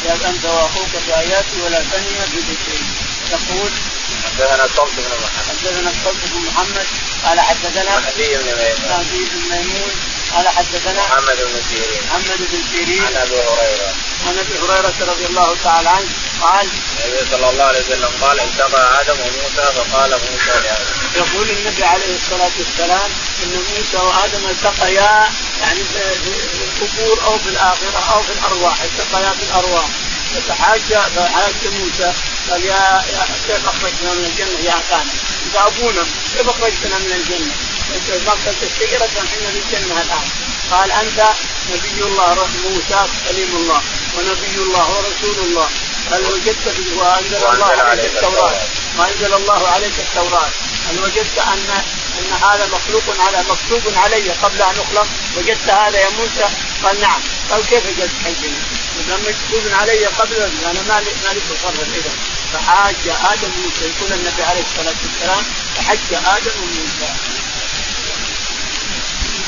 [0.05, 2.83] إذا انت واخوك باياتي ولا تنيا بذكري
[3.31, 3.71] يقول
[4.25, 5.45] حدثنا الصلت بن محمد.
[5.49, 6.85] حدثنا الصلت بن محمد
[7.25, 8.89] قال حدثنا مهدي بن ميمون.
[8.89, 9.91] مهدي بن ميمون
[10.35, 12.01] قال حدثنا محمد بن سيرين.
[12.09, 13.05] محمد بن سيرين.
[13.05, 13.93] عن أبي هريرة.
[14.27, 16.09] عن أبي هريرة رضي الله تعالى عنه
[16.41, 16.67] قال
[17.05, 22.15] النبي صلى الله عليه وسلم قال التقى آدم وموسى فقال موسى لادم يقول النبي عليه
[22.15, 23.09] الصلاة والسلام
[23.43, 25.29] إن موسى وآدم التقيا
[25.61, 25.99] يعني في
[26.63, 29.85] القبور أو في الآخرة أو في الأرواح التقيا في الأرواح.
[30.35, 30.81] فتحاج
[31.15, 32.13] فحاج موسى
[32.51, 35.07] قال يا يا كيف أخرجنا من الجنة يا كان
[35.45, 36.03] انت أبونا
[36.37, 37.51] كيف أخرجتنا من الجنة؟
[37.95, 40.27] اكلت الشجره كان إحنا في الجنه الآن.
[40.71, 41.29] قال أنت
[41.71, 43.81] نبي الله موسى كليم الله
[44.17, 45.69] ونبي الله ورسول الله.
[46.11, 48.59] هل وجدت وأنزل الله عليك التوراة.
[48.97, 50.49] وأنزل الله عليك التوراة.
[50.89, 51.83] هل وجدت ان
[52.19, 56.47] أن هذا مخلوق على مكتوب علي قبل أن أخلق؟ وجدت هذا يا موسى؟
[56.83, 57.21] قال نعم.
[57.51, 58.57] قال كيف وجدت؟ حجنا
[58.99, 62.13] إذا مكتوب علي قبل أنا ما لي ما لي تصرف إذا.
[62.53, 62.95] فحاج
[63.31, 65.43] آدم موسى يقول النبي عليه الصلاة والسلام
[65.75, 67.13] فحج آدم موسى.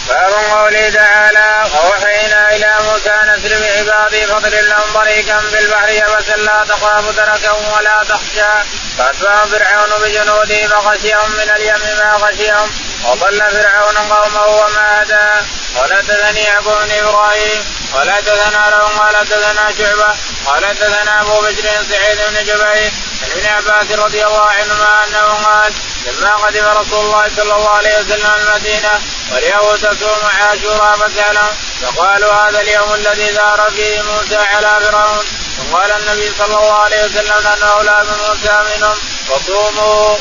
[0.09, 6.65] باب قوله تعالى واوحينا إلى موسى نسر بعبادي فاضرب لهم طريقا في البحر يبسا لا
[6.69, 8.53] تخاف دركا ولا تخشى
[8.97, 12.71] فأتبعهم فرعون بجنوده فغشيهم من اليم ما غشيهم
[13.05, 15.45] وضل فرعون قومه وما هدى
[15.81, 20.15] ولا تثني يعقوب بن إبراهيم ولا تثنى لهم ولا تثنى شعبة
[20.47, 22.91] ولا تثنى أبو بشر سعيد بن جبير
[23.23, 25.73] عن ابن عباس رضي الله عنهما أنه قال
[26.05, 32.61] لما قدم رسول الله صلى الله عليه وسلم المدينة واليهود تصوم عاشوراء فسألهم فقالوا هذا
[32.61, 35.25] اليوم الذي ظهر فيه موسى على فرعون؟
[35.71, 38.95] وقال النبي صلى الله عليه وسلم ان أولاد موسى منهم.
[39.29, 40.17] فصوموا.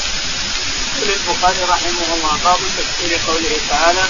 [1.03, 4.05] يقول البخاري رحمه الله باب تفسير قوله تعالى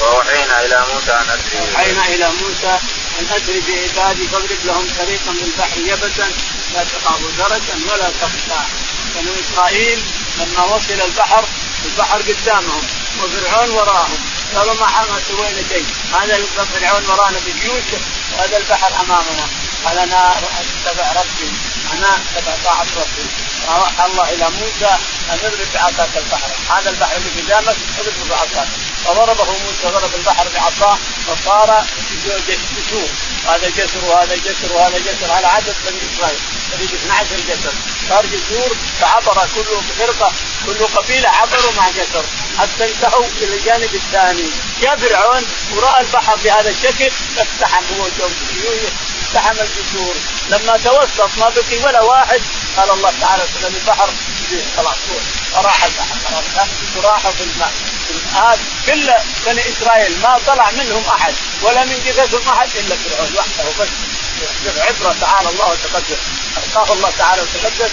[0.00, 2.78] وأوحينا إلى موسى أن اسري اوحينا إلى موسى
[3.20, 6.28] أن اسري بعبادي فاضرب لهم طريقا من البحر يبسا
[6.74, 8.60] لا تخاف درجا ولا تخشى.
[9.14, 10.02] بنو إسرائيل
[10.38, 11.44] لما وصل البحر
[11.84, 12.84] البحر قدامهم
[13.20, 14.18] وفرعون وراهم.
[14.54, 16.40] قالوا ما ما سوينا شيء هذا
[16.74, 17.84] فرعون ورانا بجيوش
[18.32, 19.46] وهذا البحر أمامنا.
[19.84, 21.50] قال أنا اتبع ربي.
[21.92, 23.26] أنا اتبع طاعة ربي.
[23.66, 24.92] فاوحى الله إلى موسى
[25.30, 26.50] أن اضرب بعصاك البحر.
[26.70, 28.68] هذا البحر اللي قدامك اضرب بعصاك.
[29.04, 31.84] فضربه موسى ضرب البحر بعصاه فصار
[32.76, 33.08] جسور.
[33.46, 35.32] هذا جسر وهذا جسر وهذا جسر.
[35.32, 36.38] على عدد بني إسرائيل.
[36.72, 37.72] تريد 12 جسر
[38.08, 39.64] صار جسور فعبر كل
[39.98, 40.32] فرقه
[40.66, 42.24] كل قبيلة عبروا مع جسر.
[42.58, 44.50] حتى انتهوا إلى الجانب الثاني.
[44.82, 45.44] جاء فرعون
[45.74, 48.06] وراى البحر بهذا الشكل اقتحم هو
[49.26, 50.14] اقتحم الجسور.
[50.48, 52.40] لما توسط ما بقي ولا واحد
[52.76, 54.08] قال الله تعالى في البحر
[54.76, 54.96] خلاص.
[55.54, 56.14] راح البحر.
[56.24, 57.72] خلاص وراحوا في الماء.
[58.34, 59.12] هذا كل
[59.46, 63.88] بني إسرائيل ما طلع منهم أحد ولا من جثثهم أحد إلا فرعون وحده بس.
[64.78, 66.18] عبرة تعالى الله وتقدس
[66.56, 67.90] ألقاه الله تعالى وتقدس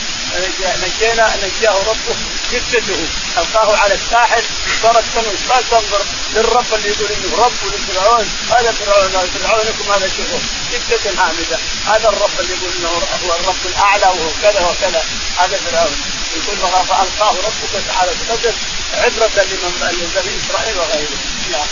[0.84, 2.15] نجينا نجاه ربه
[2.52, 3.00] جثته
[3.38, 4.43] ألقاه على الساحل
[4.82, 5.04] صارت
[5.50, 6.02] صارت تنظر
[6.34, 10.39] للرب اللي يقول إنه رب ولفرعون هذا فرعون فرعونكم هذا شوفوا
[10.74, 12.89] جثة هامدة هذا الرب اللي يقول إنه
[13.26, 15.04] هو الرب الأعلى وهو كذا وكذا.
[15.38, 15.96] هذا فرعون.
[16.36, 18.54] يقول فالقاه ربك تعالى بقدر
[18.93, 21.17] عبرة لمن بني إسرائيل وغيره.
[21.52, 21.67] نعم.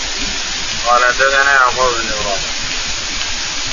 [0.88, 2.52] قال حدثنا يعقوب بن إبراهيم.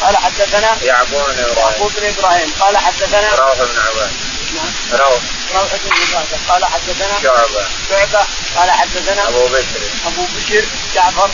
[0.00, 1.72] قال حدثنا يعقوب بن إبراهيم.
[1.72, 2.52] يعقوب بن إبراهيم.
[2.60, 5.00] قال حدثنا روح بن عباد نعم.
[5.00, 5.22] روح
[5.54, 7.66] روح بن عباده قال حدثنا شعبة.
[7.90, 8.26] شعبة.
[8.56, 9.80] قال حدثنا أبو بكر.
[10.06, 11.30] أبو بشر جعفر.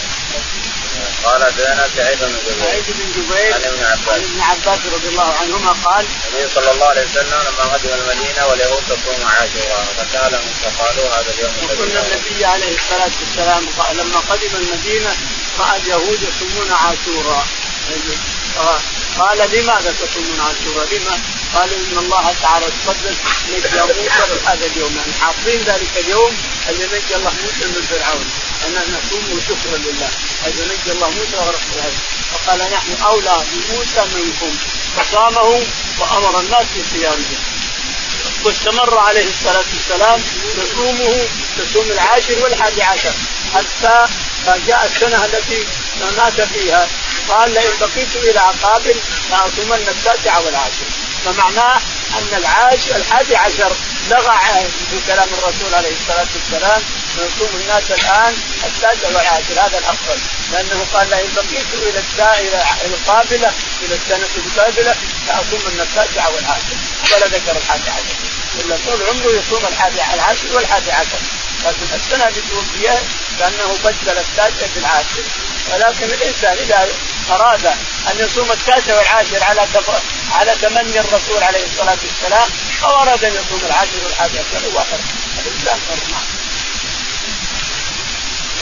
[1.25, 2.65] قال حدثنا سعيد بن جبير.
[2.65, 3.55] سعيد بن جبير.
[3.55, 4.09] عن ابن عباس.
[4.09, 8.47] عن ابن عباس رضي الله عنهما قال النبي صلى الله عليه وسلم لما قدم المدينة
[8.47, 13.63] واليهود تصوم عاشوراء فسالهم فقالوا هذا اليوم وكنا النبي عليه الصلاة والسلام
[13.99, 15.17] لما قدم المدينة
[15.59, 17.47] راى اليهود يصومون عاشوراء.
[19.19, 21.19] قال لماذا تصومون عاشوراء؟ لما؟
[21.55, 23.17] قال إن الله تعالى تقدس
[23.53, 24.97] نجى موسى هذا اليوم.
[24.97, 26.37] يعني حافظين ذلك اليوم
[26.69, 28.27] اللي نجى الله موسى من فرعون.
[28.67, 30.11] أن نصوم شكرا لله.
[30.45, 31.95] حيث نجى الله موسى فرعون
[32.33, 34.53] فقال نحن أولى بموسى منكم.
[34.97, 35.63] فصامه
[35.99, 37.39] وأمر الناس بصيامه
[38.45, 40.23] واستمر عليه الصلاة والسلام
[40.59, 41.27] يصومه
[41.59, 43.13] يصوم العاشر والحادي عشر
[43.55, 44.07] حتى
[44.67, 45.65] جاء السنة التي
[46.17, 46.89] مات فيها.
[47.29, 48.97] قال لئن بقيت إلى عقابل
[49.31, 50.87] لأصومن التاسع والعاشر.
[51.25, 51.81] فمعناه
[52.19, 53.73] أن العاش الحادي عشر
[54.11, 54.37] لغى
[54.91, 56.83] في كلام الرسول عليه الصلاة والسلام.
[57.17, 60.19] يصوم الناس الآن التاسع والعاشر هذا الأفضل.
[60.53, 61.99] لأنه قال لئن بقيت إلى
[62.41, 64.95] إلى القابلة إلى السنة القابلة
[65.27, 66.77] لأصومن التاسع والعاشر.
[67.15, 68.17] ولا ذكر الحادي عشر.
[68.61, 71.19] إلا طول عمره يصوم الحادي العاشر والحادي عشر.
[71.65, 73.03] لكن السنة اللي توفيها
[73.39, 75.25] كأنه بدل التاسع بالعاشر.
[75.73, 76.89] ولكن الإنسان إذا
[77.31, 77.67] أراد
[78.11, 79.67] أن يصوم التاسع والعاشر على
[80.33, 82.49] على تمني الرسول عليه الصلاة والسلام
[82.85, 84.85] أو أراد أن يصوم العاشر والحادي عشر هو
[85.39, 86.35] الإنسان حر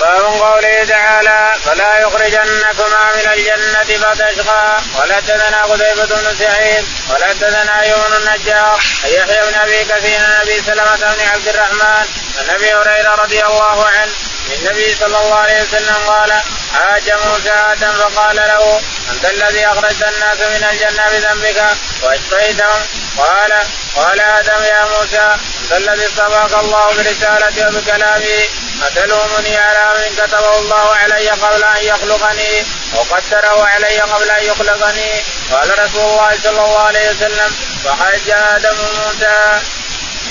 [0.01, 7.85] باب قوله تعالى فلا يخرجنكما من الجنة فتشقى ولا تدنا قتيبة بن سعيد ولا تدنا
[7.85, 12.07] يوم النجار يحيى بن أبي كثير أبي سلمة بن عبد الرحمن
[12.38, 14.12] عن أبي هريرة رضي الله عنه
[14.55, 16.33] النبي صلى الله عليه وسلم قال
[16.75, 18.81] حاج موسى آدم فقال له
[19.12, 22.87] أنت الذي أخرجت الناس من الجنة بذنبك وأشقيتهم؟
[23.19, 23.53] قال
[23.97, 28.45] قال آدم يا موسى أنت الذي اصطفاك الله برسالته وبكلامه
[28.83, 35.11] أتلومني على من كتبه الله علي قبل أن يخلقني وقدره علي قبل أن يخلقني؟
[35.53, 39.61] قال رسول الله صلى الله عليه وسلم فحج آدم موسى.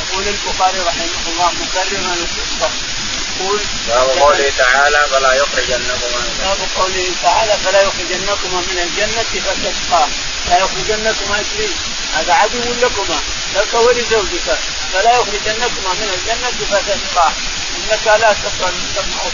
[0.01, 2.15] يقول البخاري رحمه الله مكرما
[3.41, 10.07] يقول باب قوله تعالى فلا يخرجنكما باب قوله تعالى فلا يخرجنكما من الجنة فتشقى.
[10.49, 11.71] لا يخرجنكما ابليس
[12.13, 13.19] هذا عدو لكما
[13.55, 14.57] لك ولزوجك.
[14.93, 17.31] فلا يخرجنكما من الجنة فتشقى.
[17.77, 18.69] إنك لا تسمع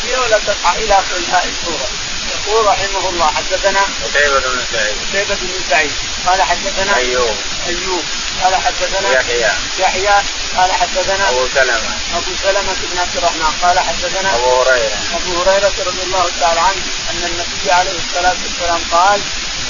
[0.03, 1.87] فيها ولا تقع إلى اخر السوره
[2.35, 4.95] يقول رحمه الله حدثنا قتيبة بن سعيد.
[5.09, 5.91] قتيبة بن سعيد.
[6.25, 7.36] قال حدثنا أيوب.
[7.67, 8.03] أيوب.
[8.43, 9.51] قال حدثنا يحيى.
[9.80, 10.21] يحيى.
[10.58, 11.97] قال حدثنا أبو سلمة.
[12.15, 13.53] أبو سلمة بن عبد الرحمن.
[13.63, 14.97] قال حدثنا أبو هريرة.
[15.15, 19.21] أبو هريرة رضي الله تعالى عنه أن النبي عليه الصلاة والسلام قال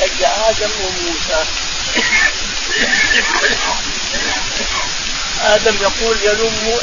[0.02, 1.46] لج آدم وموسى.
[5.44, 6.80] آدم يقول يلوم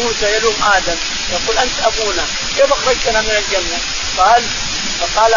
[0.00, 0.96] موسى يلوم آدم.
[1.32, 2.24] يقول أنت أبونا.
[2.56, 3.78] كيف أخرجتنا من الجنة؟
[4.18, 4.42] قال
[5.02, 5.34] فقال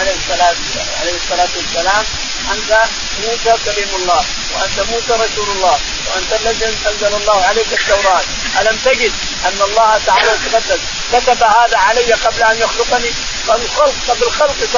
[0.00, 0.54] عليه الصلاه
[1.00, 2.04] عليه الصلاة والسلام
[2.52, 2.84] أنت
[3.24, 8.22] موسى كريم الله وأنت موسى رسول الله وأنت الذي أنزل الله عليك التوراة.
[8.60, 9.12] ألم تجد
[9.46, 10.80] أن الله تعالى تقدس
[11.12, 13.10] كتب هذا علي قبل أن يخلقني؟
[13.46, 14.76] فالخلق قبل خلقك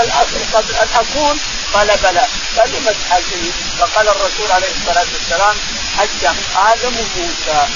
[0.54, 1.38] قبل أن أكون.
[1.74, 2.26] قال بلى.
[2.58, 5.56] قال لم تحاجني فقال الرسول عليه الصلاة والسلام
[5.98, 7.68] حج آدم وموسى.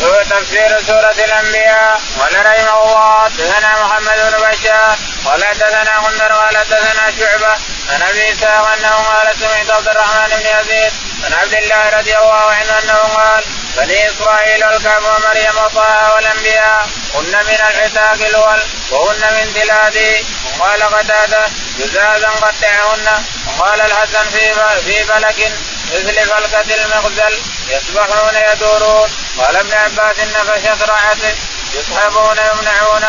[0.00, 2.00] هو تفسير سورة الأنبياء.
[2.20, 3.24] قال رحمه الله.
[3.24, 4.96] حدثنا محمد بن بشار.
[5.24, 6.32] قال حدثنا غندر.
[6.32, 7.56] قال حدثنا شعبة.
[7.92, 10.92] عن أبي إسحاق أنه قال سمعت عبد الرحمن بن يزيد
[11.24, 13.44] عن عبد الله رضي الله عنه أنه قال
[13.76, 16.88] بني إسرائيل الكهف ومريم وطه والأنبياء.
[17.14, 20.24] هن من العتاق الأول وهن من تلادي.
[20.58, 21.46] وقال قتادة
[21.78, 23.24] جزازا قطعهن.
[23.58, 24.54] وقال الحسن في
[24.86, 25.52] في فلك
[25.92, 29.10] مثل فلكة المغزل يسبحون يدورون.
[29.38, 31.34] قال ابن عباس نفشت رعته
[31.74, 33.04] يصحبون يمنعون.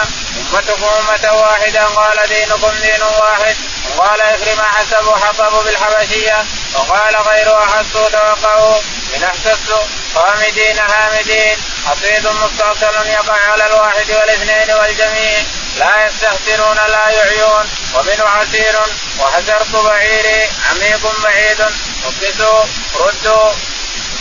[0.54, 3.56] امتكم أمة واحدة قال دينكم دين واحد.
[3.98, 6.46] وقال اكرم حسبوا حطبوا بالحبشية.
[6.76, 8.78] وقال غير احسوا توقعوا
[9.16, 9.74] إن احسست
[10.16, 11.58] خامدين حامدين.
[11.88, 15.44] حصيد مستعصل يقع على الواحد والاثنين والجميع.
[15.78, 17.70] لا يستهترون لا يعيون.
[17.94, 18.80] ومنه عسير
[19.20, 21.62] وحسرت بعيري عميق بعيد.
[22.06, 23.52] نقصوا ردوا.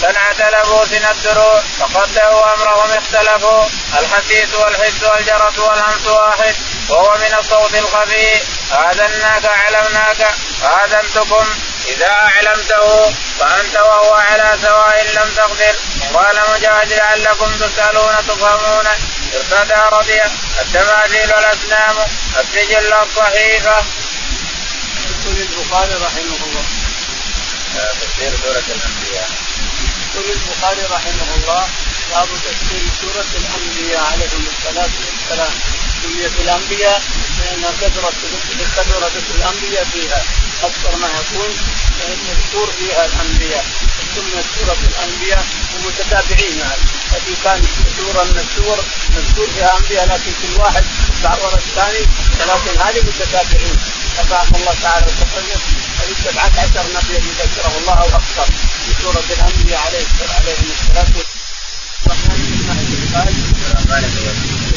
[0.02, 1.62] صنعة لبوس الدروع.
[1.78, 3.64] فقدروا أمرهم اختلفوا.
[3.98, 6.54] الحسيس والحس والجرس والهمس واحد.
[6.88, 8.40] وهو من الصوت الخفي.
[8.72, 10.34] آذناك علمناك.
[10.62, 11.46] آذنتكم.
[11.88, 15.74] إذا أعلمته فأنت وهو على سواء لم تقدر
[16.14, 18.86] قال مجاهد لعلكم تسألون تفهمون
[19.34, 20.22] ارتدى رضي
[20.60, 21.96] التماثيل والأسنام
[22.40, 23.76] السجل الصحيفة.
[25.10, 26.64] يقول البخاري رحمه الله.
[28.00, 29.30] تفسير سورة الأنبياء.
[30.14, 31.68] يقول البخاري رحمه الله
[32.10, 35.54] باب تفسير سورة الأنبياء عليهم الصلاة والسلام.
[36.02, 37.02] سميت الأنبياء
[37.38, 38.14] لأنها كثرت
[38.76, 40.22] كثر ذكر الأنبياء فيها.
[40.62, 41.50] أكثر ما يكون
[42.28, 43.64] مذكور فيها الأنبياء.
[44.14, 46.60] سميت سورة الأنبياء ومتتابعين
[47.12, 48.78] التي كانت سورة من السور
[49.16, 50.84] مذكور فيها أنبياء لكن كل واحد
[51.24, 52.06] ورا الثاني
[52.40, 53.76] ولكن هذه متتابعين.
[54.18, 55.60] تبارك الله تعالى وتقدم.
[55.98, 58.46] هذه سبعة عشر نبي ذكره الله أو أكثر
[58.84, 60.06] في سورة الأنبياء عليه
[60.38, 61.41] عليهم الصلاة والسلام.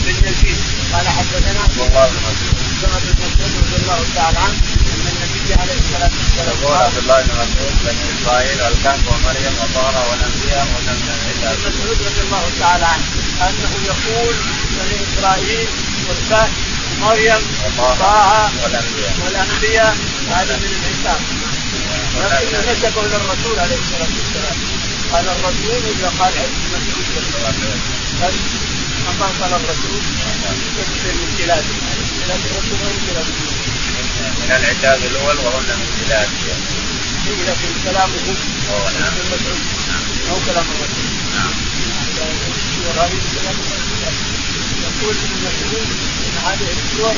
[0.06, 0.58] بن يزيد
[0.94, 1.64] قال حدثنا
[3.04, 4.58] بن مسعود رضي الله تعالى عنه
[4.94, 10.10] ان النبي عليه الصلاه والسلام يقول عبد الله بن مسعود بني اسرائيل والكهف ومريم وطه
[10.10, 10.98] والانبياء ومن
[11.68, 13.06] مسعود رضي الله تعالى عنه
[13.42, 14.36] انه يقول
[14.78, 15.68] بني اسرائيل
[16.08, 16.50] والكهف
[17.02, 17.42] ومريم
[17.78, 19.96] وطه والانبياء والانبياء
[20.32, 21.22] هذا من الحساب
[22.32, 24.56] لكن نسبه للرسول عليه الصلاة والسلام.
[25.16, 26.34] قال الرسول إذا قال
[26.74, 28.36] مسعود رضي الله عنه
[29.20, 30.02] ما قال الرسول
[31.20, 31.76] من بلاده
[32.22, 33.28] بلاد الرسول ومن بلاد
[34.42, 36.30] من العتاب الأول وهن من بلاد
[37.48, 38.26] لكن كلامه
[38.70, 39.14] هو نعم.
[39.32, 39.62] مسعود
[40.30, 41.10] أو كلام الرسول.
[41.36, 41.54] نعم.
[42.86, 43.58] وهذه كلام
[44.84, 45.88] يقول ابن مسعود
[46.26, 47.16] إن هذه السور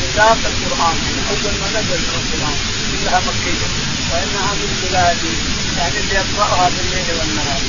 [0.00, 0.96] ميثاق القرآن
[1.30, 2.56] أول ما نزل من القرآن
[2.90, 3.68] كلها مكية.
[4.12, 7.60] وانها من بلادي يعني اللي يقراها بالليل والنهار.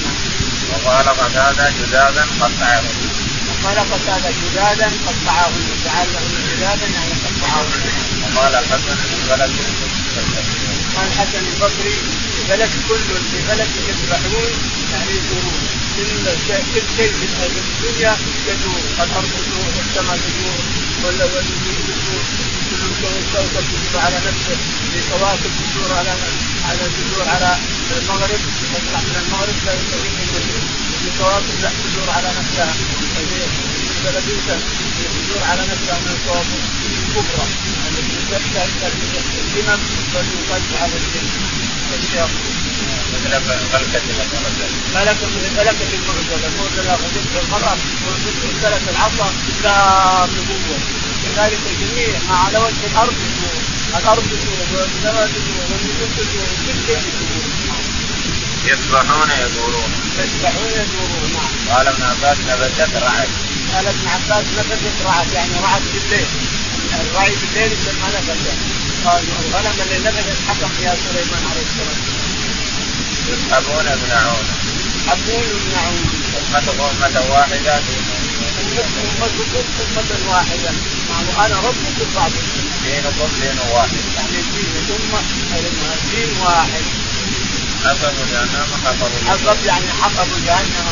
[0.70, 2.84] وقال قتادة جذاذا قطعه
[3.64, 7.70] قال قتادة جدادا قطعهن جعلهن جدادا يعني قطعهن.
[8.24, 9.52] وقال حسن البلد
[10.96, 11.96] قال حسن البصري
[12.50, 13.00] بلد كل
[13.32, 14.52] في بلد يذبحون
[14.92, 16.64] يعني يدورون كل شيء
[16.98, 18.18] كل شيء في الدنيا
[18.48, 20.60] يدور الأرض تدور والسماء تدور
[21.04, 22.24] ولا تدور
[22.70, 24.58] كل الكوكب تدور على نفسه.
[24.92, 26.10] في كواكب تدور على
[26.70, 27.58] على تدور على
[27.98, 28.40] المغرب
[28.74, 29.56] تطلع من المغرب
[31.02, 32.74] في كواكب لا تدور على نفسها
[34.04, 34.58] بلديته
[35.00, 37.46] تدور على نفسها من الكواكب الكبرى
[37.88, 38.66] التي تفتح
[39.56, 39.80] الهمم
[40.16, 41.28] وتنقض على الجن
[41.92, 43.34] مثل
[43.74, 44.02] ملكة
[44.96, 50.78] ملكة من ملكة المرسلة المرسلة خذت المرأة وارسلت العصا لا نبوة
[51.24, 53.14] كذلك الجميع على وجه الأرض
[53.98, 54.28] الأرض
[54.74, 55.30] والسماء
[55.70, 56.10] والنجوم
[56.66, 57.39] كل شيء
[58.72, 61.78] يسبحون يدورون يسبحون يدورون نعم.
[61.78, 63.30] قال ابن عباس نبتت رعد.
[63.74, 66.28] قال ابن عباس نبتت رعد يعني رعد بالليل.
[67.02, 68.54] الرعي بالليل يسمى نبتة
[69.06, 72.00] قال الغنم اللي نبتت حكم فيها سليمان عليه السلام.
[73.30, 74.46] يسحبون يمنعون
[74.96, 76.04] يسحبون يمنعون
[76.56, 77.76] أمتكم أمة واحدة.
[79.22, 79.64] أمتكم
[79.98, 80.72] أمة واحدة.
[81.38, 84.04] وأنا ربكم بعضكم دينكم دين واحد.
[84.16, 85.22] يعني الدين أمة
[86.12, 86.99] دين واحد.
[87.86, 90.88] حسبوا جهنم حفظوا حفظ يعني حفظوا جهنم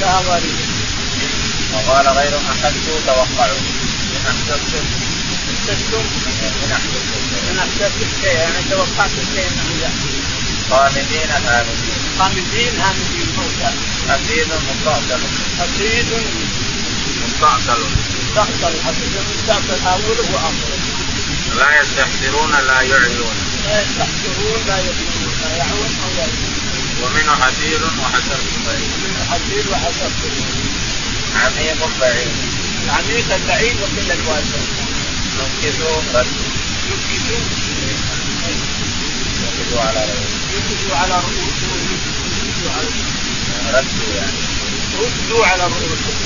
[0.00, 0.58] لها وارث
[1.72, 3.58] وقال غير أحدوا توقعوا.
[4.26, 4.84] احسستم
[6.64, 7.20] إن أحسبتم
[7.50, 10.18] إن احسست الشيء يعني توقعت الشيء انه يحصل
[10.70, 13.70] خالدين هامدين خامدين هامدين موتى
[14.08, 15.20] حفيظ مستعجل
[15.58, 16.06] حفيد
[17.24, 17.82] مستعجل
[18.20, 20.78] مستقبل حفيد مستقبل اوله واخره
[21.58, 26.54] لا يستحسرون لا يعلون لا يستحقرون لا يؤمنون لا يعون أو يؤمنون
[27.02, 28.90] ومنه حسير وحسر بعيد.
[29.04, 30.12] من حفيد وحسب
[31.34, 32.32] عميق بعيد
[32.84, 34.60] العميق البعيد وكل الواسع.
[35.38, 36.26] نكسوا رد
[36.90, 37.40] يكسوا
[39.42, 40.34] نكسوا على رؤوس.
[40.54, 41.80] يكسوا على رؤوسهم
[42.46, 42.88] يكسوا على
[43.74, 44.38] ردوا يعني.
[44.98, 46.16] ردوا على رؤوسهم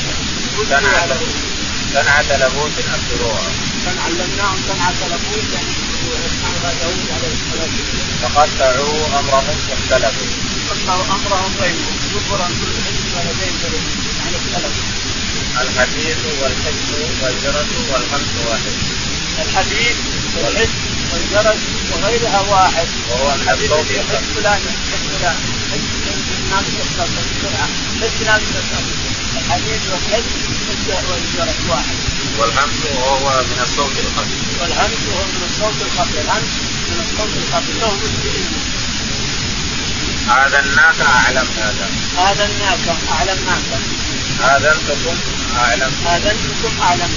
[0.59, 1.53] ردوا صنعة على رؤوسهم
[1.95, 3.51] صنعة لبوس أبصروها
[3.85, 5.53] كان علمناهم صنعة لبوس.
[5.55, 10.27] يعني داوود عليه الصلاة والسلام فقطعوا أمرهم واختلفوا.
[10.71, 13.85] قطعوا أمرهم بينهم زبرا كل حزب لديهم فريق
[14.19, 14.89] يعني اختلفوا.
[15.63, 16.89] الحديث والحس
[17.23, 18.75] والجرس والخمس واحد.
[19.43, 19.97] الحديد
[20.37, 20.75] والحس
[21.13, 21.61] والجرس
[21.93, 22.89] وغيرها واحد.
[23.11, 25.37] وهو اللي يحس فلان يحس فلان.
[25.73, 25.89] حس
[26.45, 27.69] الناس تتصل بسرعة
[28.01, 28.85] حس ناس تتصل
[29.37, 30.29] الحديد والحس
[31.09, 32.22] والجرس واحد.
[32.39, 34.63] والهمس وهو من الصوت الخفيف.
[34.63, 36.53] والهمس وهو من الصوت الخفيف، الهمس
[36.89, 37.93] من الصوت الخفيف له
[40.35, 41.91] هذا الناقة أعلم هذا.
[42.19, 43.79] هذا الناقة أعلم ناقة.
[44.57, 45.17] آذنتكم
[45.59, 45.93] أعلم.
[46.07, 47.11] آذنتكم أعلم.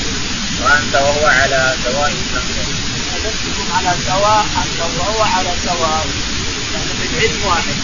[0.64, 2.14] وأنت وهو على سواء
[3.16, 6.08] آذنتكم على سواء أنت وهو على سواء.
[6.74, 7.76] يعني بالعلم واحد.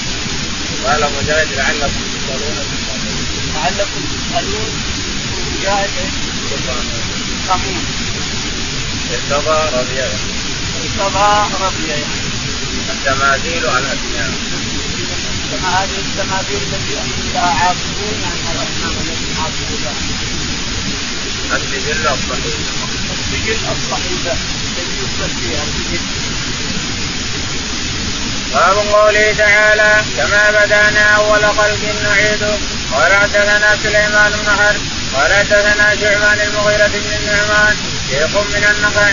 [0.86, 2.66] قال مجاهد لعلكم تسألون
[3.56, 4.72] لعلكم تسألون
[5.62, 6.12] مجاهد
[7.52, 7.86] قامون.
[9.14, 10.02] ارتضى رضي
[10.84, 11.32] ارتضى
[11.66, 11.94] رضي
[12.90, 14.34] التماثيل على الأسنان.
[15.52, 19.30] كما هذه التماثيل التي أنتم لها عاقبون يعني على الاصنام التي
[19.84, 19.96] لها.
[21.56, 22.56] السجل الصحيح.
[23.14, 26.02] السجل الصحيفه التي يكتب فيها السجل.
[28.54, 32.54] باب قوله تعالى كما بدأنا أول خلق نعيده
[32.92, 37.76] قال حدثنا سليمان بن حرب قال حدثنا شعبان المغيرة بن النعمان
[38.10, 39.12] شيخ من النخع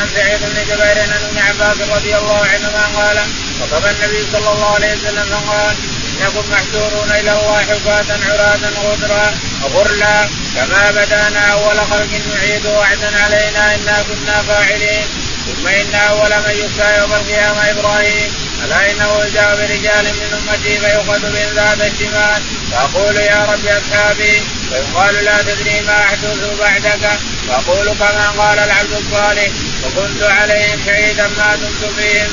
[0.00, 3.18] عن سعيد بن جبير عن ابن عباس رضي الله عنهما قال
[3.60, 5.76] خطب النبي صلى الله عليه وسلم فقال
[6.20, 9.34] إنكم محشورون إلى الله حفاة عراة غدرا
[9.74, 15.06] غرلا كما بدأنا أول خلق نعيد وعدا علينا إنا كنا فاعلين
[15.46, 18.32] ثم إن أول من يبكى يوم القيامة إبراهيم.
[18.64, 22.42] الا انه جاء برجال من امتي فيؤخذ من ذات الشمال
[22.72, 27.10] فاقول يا رب اصحابي فيقال لا تدري ما احدث بعدك
[27.48, 29.48] فاقول كما قال العبد الصالح
[29.84, 32.30] وكنت عليهم شهيدا ما دمت فيهم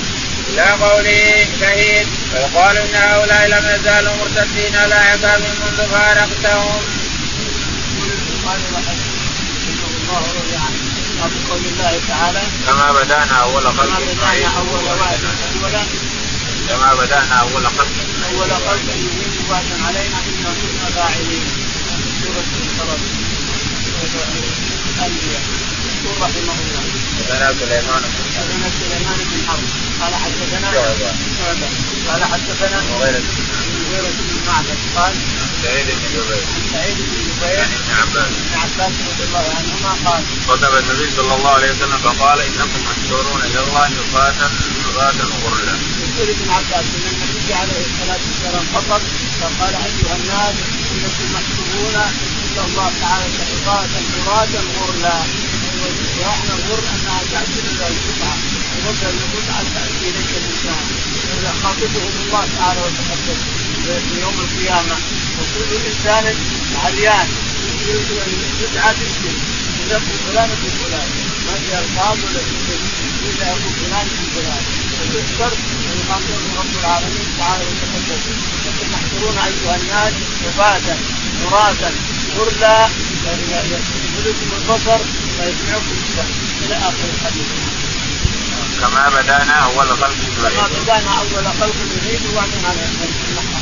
[0.49, 6.81] إلى قوله شهيد ويقال ان هؤلاء لم يزالوا مرتدين على عقاب منذ فارقتهم.
[11.49, 16.10] قول الله تعالى كما بدأنا أول خلق كما بدأنا أول اولا
[16.71, 17.87] كما بدأنا أول خلق
[18.31, 21.45] أول خلق يمين وعدا علينا انا كنا فاعلين.
[22.21, 23.01] سورة الفرد
[24.95, 25.43] الأنبياء.
[26.03, 26.83] يقول رحمه الله
[27.17, 28.03] حدثنا سليمان
[28.37, 29.67] حدثنا سليمان بن حرب.
[30.01, 31.69] قال حدثنا شعبة.
[32.07, 33.21] قال حدثنا مغيرة
[33.87, 34.77] مغيرة بن معبد.
[34.95, 35.13] قال
[35.63, 36.43] سعيد بن جبير.
[36.55, 37.59] عن سعيد بن جبير.
[37.59, 38.31] عن ابن عباس.
[38.47, 43.41] بن عباس رضي الله عنهما قال خطب النبي صلى الله عليه وسلم فقال إنكم محشورون
[43.41, 44.49] إلى الله نفاة
[44.87, 45.75] نفاة غرلا.
[46.17, 49.01] يقول ابن عباس أن النبي عليه الصلاه والسلام خطب
[49.41, 50.55] فقال ايها الناس
[50.91, 51.95] انكم محشورون
[52.51, 55.17] إلى الله تعالى كحفاة عراة غرلا
[56.19, 58.37] وإحنا الغر انها تاتي إلى الجمعه
[58.73, 60.85] ونبدا الجمعه تاتي اليك الانسان
[61.63, 63.39] خاطبهم الله تعالى وتقدم
[63.85, 64.95] في يوم القيامه
[65.39, 66.35] وكل انسان
[66.83, 67.27] عريان
[68.61, 69.33] يدعى باسمه
[69.91, 70.49] يقول فلان
[70.83, 71.09] فلان
[71.45, 72.75] ما في القاب ولا في
[73.29, 74.63] الا يقول فلان فلان
[75.01, 75.51] وتذكر
[76.11, 78.21] ويقاتلهم رب العالمين تعالى وتقدم
[78.65, 80.13] لكن محشورون ايها الناس
[80.45, 80.97] عبادا
[81.45, 81.91] عراة
[82.37, 82.89] غرلا
[84.17, 84.99] يدركم البصر
[85.39, 86.25] ويسمعكم السمع
[86.65, 87.47] إلى اخر الحديث.
[88.81, 92.81] كما بدأنا أول خلق كما بدأنا أول خلق نريد وبعدين على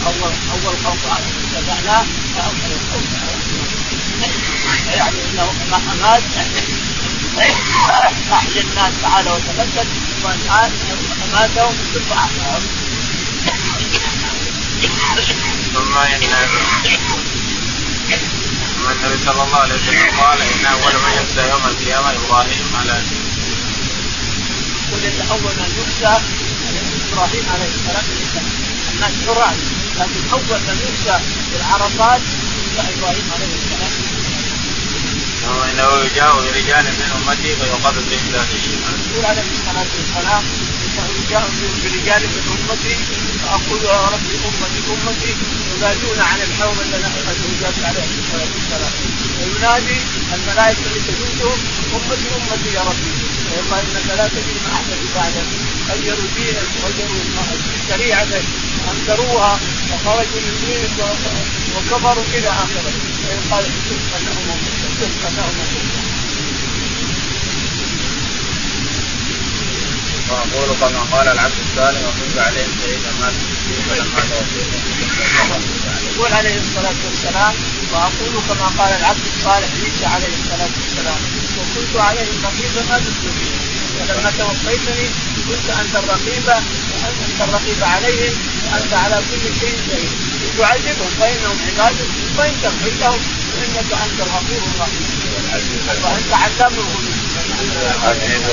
[0.06, 1.22] اول أول خلق
[1.56, 1.98] بدأنا
[2.38, 3.10] اول خلق
[4.96, 5.52] يعني انه
[6.02, 6.24] مات
[7.42, 9.88] احيا الناس تعالى وتقدم
[10.24, 10.72] والان
[11.24, 11.74] اماتهم
[15.74, 16.22] ثم إن
[18.76, 23.02] ثم النبي صلى الله عليه وسلم قال ان اول من يبدا يوم القيامه إبراهيم على
[24.90, 26.22] يقول ان اول من يبدا
[27.12, 28.06] إبراهيم عليه السلام
[28.94, 29.58] الناس حراس
[30.00, 31.18] لكن اول من يبدا
[31.52, 32.22] في العرفات
[32.58, 34.09] يبدا إبراهيم عليه السلام.
[36.10, 38.96] يجاء برجال من أمتي فيؤخذ بهم الشمال.
[39.12, 40.44] يقول عليه الصلاة والسلام
[41.20, 41.50] يجاء
[41.84, 42.96] برجال من أمتي
[43.42, 45.34] فأقول يا ربي امتي أمتي
[45.76, 48.94] ينادون عن الحوض الذي جابر عليه الصلاة والسلام.
[49.40, 50.00] وينادي
[50.34, 51.60] الملائكة اللي تجوزهم
[51.96, 53.12] امتي أمتي يا ربي.
[53.50, 55.48] ويقال إنك لا تجد ما أحدث بعدك.
[55.90, 57.24] غيروا دينك غيروا
[57.90, 58.46] شريعتك
[58.92, 59.60] انكروها
[59.92, 60.98] وخرجوا من دينك
[61.76, 62.94] وكفروا إلى آخره.
[63.26, 63.66] ويقال
[64.18, 64.60] انهم
[70.30, 73.34] واقول كما قال العبد الصالح وكنت عليهم شهيدا ما
[73.90, 74.22] فلما
[76.12, 77.54] يقول عليه الصلاة والسلام
[77.92, 81.20] وأقول كما قال العبد الصالح عيسى عليه الصلاة والسلام.
[81.58, 83.24] وكنت عليهم رقيبا ما دمت
[84.00, 85.08] فلما توفيتني
[85.48, 86.50] كنت أنت الرقيب
[87.30, 88.34] أنت الرقيب عليهم
[88.72, 90.12] وانت على كل شيء شهيد.
[90.58, 93.20] تعذبهم فإنهم عبادك وان تغفر لهم
[93.56, 95.06] فإنك أنت الغفور الرحيم.
[96.04, 96.74] وأنت علام
[97.62, 98.44] العزيز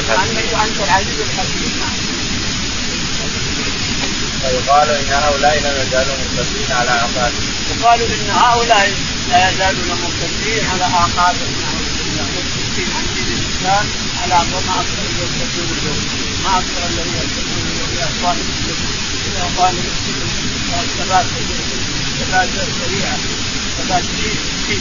[5.01, 7.45] إن هؤلاء لم يزالوا مرتدين على أعقابهم.
[7.71, 8.95] وقالوا إن هؤلاء
[9.31, 11.57] لا يزالون مرتدين على أعقابهم.
[13.67, 13.87] الانسان
[14.23, 14.35] على
[14.67, 16.01] ما أكثر يستكون اليوم
[16.45, 18.97] ما أكثر الذي يستكون اليوم لاخوان المسلمين
[19.35, 20.37] لاخوان المسلمين
[20.99, 21.27] ثبات
[22.19, 22.49] ثبات
[22.81, 23.19] سريعه
[23.79, 24.05] ثبات
[24.67, 24.81] شيء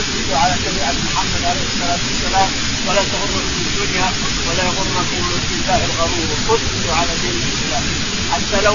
[0.00, 2.50] اسجدوا على شريعه محمد عليه الصلاة والسلام
[2.86, 4.08] ولا تغركم الدنيا
[4.46, 5.04] ولا يغركم
[5.50, 6.28] بالله الغرور.
[6.54, 7.84] اسجدوا على دين الإسلام.
[8.32, 8.74] حتى لو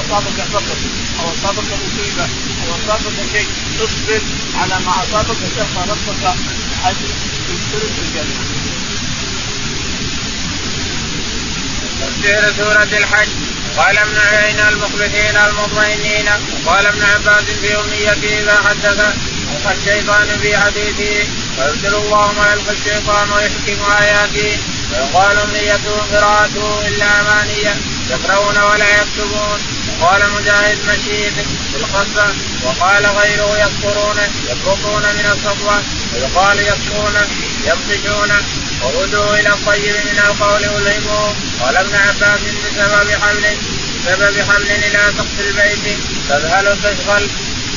[0.00, 0.78] أصابك فقر
[1.20, 2.26] أو أصابك مصيبة
[2.62, 3.48] أو أصابك شيء
[3.84, 4.22] اصبر
[4.60, 6.22] على ما أصابك تلقى ربك
[6.84, 7.10] أجر
[7.50, 8.40] يدخلك الجنة.
[12.00, 13.28] تفسير سورة الحج.
[13.76, 16.28] قال ابن عيينة المخبتين المطمئنين.
[16.64, 19.33] وقال ابن عباس في أمنيته إذا حدث.
[19.54, 24.58] ألقى الشيطان في حديثه فيبدل الله ما يلقى الشيطان ويحكم آياته
[24.92, 27.76] ويقال أمنيته قراءته إلا أمانية
[28.10, 29.58] يقرؤون ولا يكتبون.
[30.00, 31.32] وقال مجاهد مشيد
[31.72, 32.34] بالقصة
[32.64, 34.16] وقال غيره يذكرون
[34.50, 35.82] يبرقون من الصفوة.
[36.14, 37.14] ويقال يبكون
[37.64, 38.32] يبطشون
[38.82, 43.56] وغدوا إلى الطيب من القول والهموا قال ابن عباس بسبب حمل
[44.06, 45.98] بسبب حمل إلى سقف البيت
[46.28, 47.30] تذهل تشغل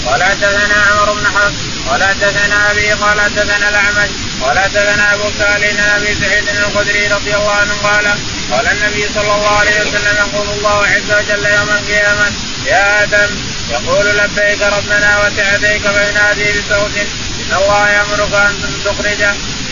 [0.05, 4.09] قال حدثنا عمر بن حفص قال حدثنا أبي قال حدثنا الأعمش
[4.41, 8.05] قال حدثنا أبو سالم أبي سعيد الخدري رضي الله عنه قال
[8.51, 12.31] قال النبي صلى الله عليه وسلم يقول الله عز وجل يوم القيامة
[12.65, 13.29] يا آدم
[13.71, 18.53] يقول لبيك ربنا وسعديك فينادي بصوت إن الله يأمرك أن
[18.85, 19.21] تخرج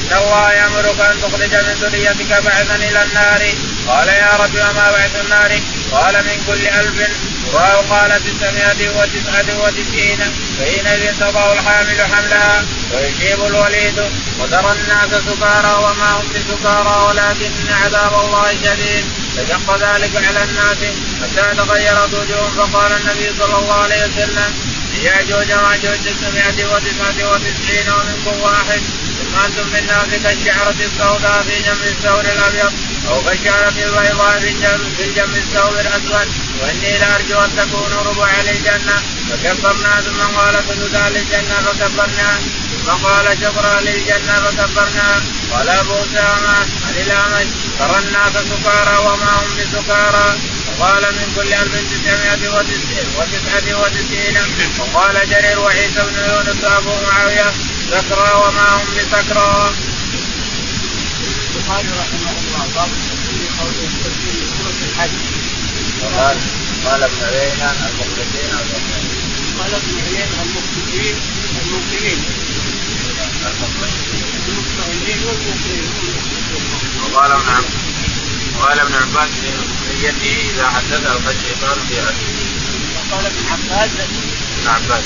[0.06, 3.42] إن الله يأمرك أن تخرج من ذريتك بعثا إلى النار.
[3.88, 5.60] قال يا رب وما بعث النار؟
[5.92, 7.10] قال من كل ألف
[7.54, 10.20] واو قال تسعمائة وتسعة وتسعين.
[10.60, 14.00] فحينئذ تضع الحامل حملها ويجيب الوليد.
[14.40, 17.52] وترى الناس سكارى وما هم بسكارى ولكن
[17.84, 19.06] عذاب الله شديد.
[19.36, 20.78] فشق ذلك على الناس
[21.22, 22.52] حتى تغيرت وجوههم.
[22.58, 24.54] فقال النبي صلى الله عليه وسلم
[25.04, 28.82] ياجوج وماجوج تسعمائة وتسعة وتسعين ومنكم واحد.
[29.18, 32.74] ثم أنتم في الناس كالشعرة السوداء في جنب الثور الأبيض
[33.10, 36.28] أو كالشعرة البيضاء في الجنب الثور الأسود.
[36.62, 38.98] وإني لارجو أن تكونوا ربع للجنة.
[39.30, 42.40] فكبرنا ثم قال سدودا للجنة فكبرنا.
[42.86, 45.22] ثم قال شكرا للجنه فكبرنا
[45.52, 47.48] قال ابو اسامه عن الأعمش
[47.80, 50.36] ترى الناس سكارى وما هم بسكارى
[50.80, 52.50] وقال من كل ألف تسعمائة
[53.18, 54.38] وتسعة وتسعين
[54.80, 57.54] وقال جرير وعيسى بن يونس أبو معاوية
[57.92, 59.74] سكرى وما هم بسكرى.
[61.56, 62.90] البخاري رحمه الله باب
[63.28, 63.74] في قول
[64.04, 65.12] تفسير سورة الحج.
[66.04, 66.38] وقال
[66.86, 68.50] قال ابن عيينة المخلصين
[69.60, 71.16] قال ابن عيينة المخلصين
[71.62, 72.45] المؤمنين.
[77.04, 77.66] وقال ابن عباس
[78.56, 79.50] وقال ابن عباس في
[80.02, 82.46] نيته إذا حدث القى الشيطان في حديثه.
[82.96, 85.04] وقال ابن عباس ابن عباس.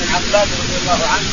[0.00, 1.28] ابن عباس رضي الله عنه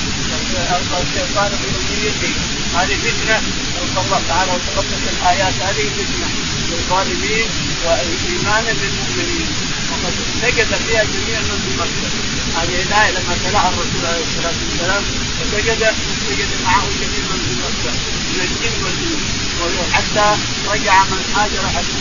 [1.02, 1.68] الشيطان في
[2.02, 2.34] نيته.
[2.76, 3.38] هذه فتنة.
[3.84, 5.54] نسأل الله تعالى وتقدس الآيات.
[5.54, 6.28] هذه فتنة.
[6.72, 7.48] للظالمين
[7.86, 9.48] وإيمانا بالمؤمنين
[9.92, 15.04] وقد سجد فيها جميع من في مكه هذه الآية لما تلاها الرسول عليه الصلاة والسلام
[15.40, 15.82] فسجد
[16.30, 17.94] سجد معه جميع من في مكه
[18.34, 20.38] من الجن والانس حتى
[20.68, 21.98] رجع من هاجر حتى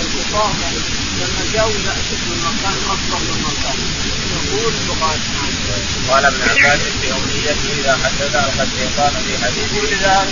[0.00, 0.52] الكفار
[1.20, 3.78] لما جاءوا إلى اشد من مكان افضل من مكان
[4.30, 5.20] يقول البخاري
[6.10, 9.76] قال ابن عباس في أمنيته إذا حدث القى الشيطان في حديثه.
[9.76, 10.26] يقول إذا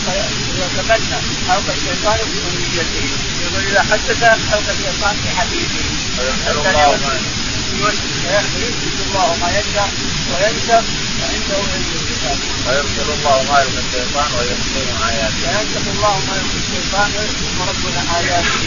[0.76, 1.18] تمنى
[1.50, 3.08] القى الشيطان في أمنيته.
[3.42, 5.84] يقول إذا حدث القى الشيطان في حديثه.
[6.18, 7.37] ويغفر الله
[7.82, 9.90] ويثبت الله ما يشاء
[10.30, 10.78] وينسى
[11.18, 12.38] وعنده علم الكتاب.
[12.66, 15.42] ويغفر الله ما يلقي الشيطان ويحكم اياته.
[15.46, 18.58] وينسخ الله ما يلقي الشيطان ويحكم ربنا اياته.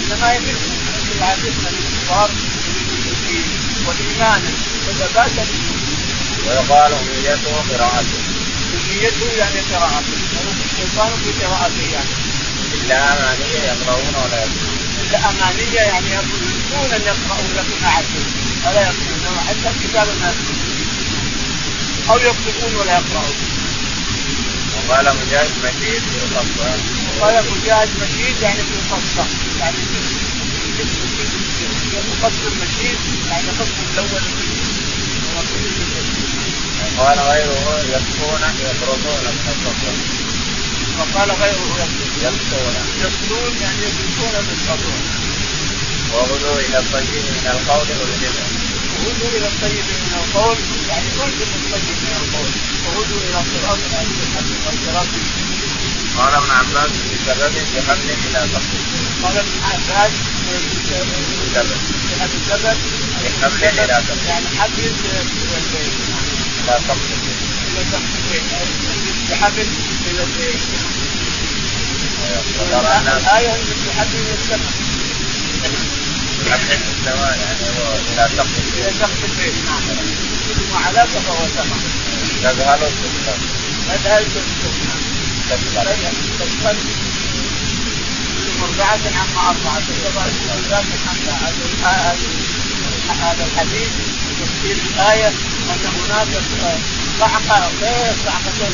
[0.00, 0.58] انما يجب
[0.96, 2.30] ان يعرفنا الكفار
[3.86, 4.42] والايمان
[4.88, 5.46] وثباتا
[6.46, 8.20] ويقال امنيته قراءته.
[8.74, 10.16] امنيته يعني قراءته
[10.64, 12.14] الشيطان في قراءته يعني.
[12.74, 14.78] الا امانيه يقرؤون ولا يكتبون.
[15.02, 17.84] الا امانيه يعني يقولون ان يقرؤون لكن
[18.66, 20.34] ولا يكتبون حتى الكتاب ما
[22.10, 23.34] أو يكتبون ولا يقرؤون.
[24.76, 26.70] وقال مجاهد مشيد في القصة.
[27.20, 29.26] وقال مجاهد مشيد يعني في القصة
[29.60, 29.76] يعني
[32.12, 32.98] القصر المشيد
[33.30, 34.22] يعني القصر الأول
[36.98, 39.92] وقال غيره يبكون يطردون من القصة.
[40.98, 41.88] وقال غيره
[42.22, 45.29] يبكون يبكون يعني يبكون بالقبور
[46.12, 48.46] وغدوا إلى الطيب من القول والجبن.
[48.94, 50.58] وهدوا إلى الطيب من القول
[50.88, 52.50] يعني كل الطيب من القول
[52.86, 53.78] وهدوا إلى الصراط
[54.72, 55.08] الصراط
[56.16, 58.74] قال ابن عباس بسبب بحمل إلى سقف.
[59.22, 60.12] قال ابن عباس
[61.42, 61.80] بسبب
[62.34, 62.78] بسبب
[63.24, 64.26] بحمل إلى سقف.
[64.28, 65.20] يعني حبل إلى
[66.60, 66.98] إلى سقف.
[67.76, 68.00] سقف
[68.30, 68.42] البيت
[69.30, 69.68] بحبل
[70.06, 70.22] إلى
[73.16, 73.54] الآية
[73.86, 75.99] بحبل إلى السماء.
[76.50, 77.64] حبل السماء يعني
[78.12, 79.82] إلى سقف إلى سقف البيت نعم.
[80.72, 81.80] ما علاك فهو سماء.
[82.42, 83.38] تذهل وتذهل.
[83.88, 84.26] تذهل
[85.50, 86.12] وتذهل.
[86.40, 86.76] تذهل.
[88.60, 89.82] مرضعة عما أرضعت
[93.20, 93.88] هذا الحديث
[94.40, 96.28] تفسير الآية أن هناك
[97.20, 98.72] صعقة غير صعقتين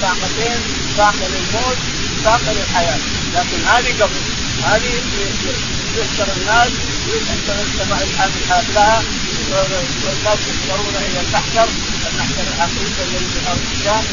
[0.00, 0.60] صعقتين
[0.96, 1.78] صعقة للموت
[2.24, 2.98] صعقة للحياة
[3.34, 4.20] لكن هذه قبل
[4.64, 5.00] هذه
[5.98, 6.72] يحشر الناس
[7.08, 9.02] ويحشر السماء الحامل لها
[9.50, 11.68] والناس يحشرون إلى المحشر
[12.10, 14.04] المحشر الحقيقي الذي في الأرض الشام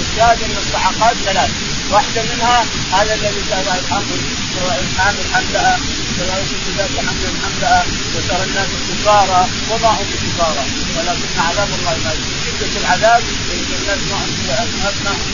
[0.00, 1.50] الشاهد ان الصعقات ثلاث
[1.90, 4.20] واحدة منها هذا الذي كان الحمل
[4.54, 5.78] سواء حامل حملها
[6.18, 10.64] سواء كنت ذات حمل حملها وترى الناس سكارى وما هم بسكارى
[10.96, 12.12] ولكن عذاب الله ما
[12.44, 15.32] شده العذاب لأن الناس ما هم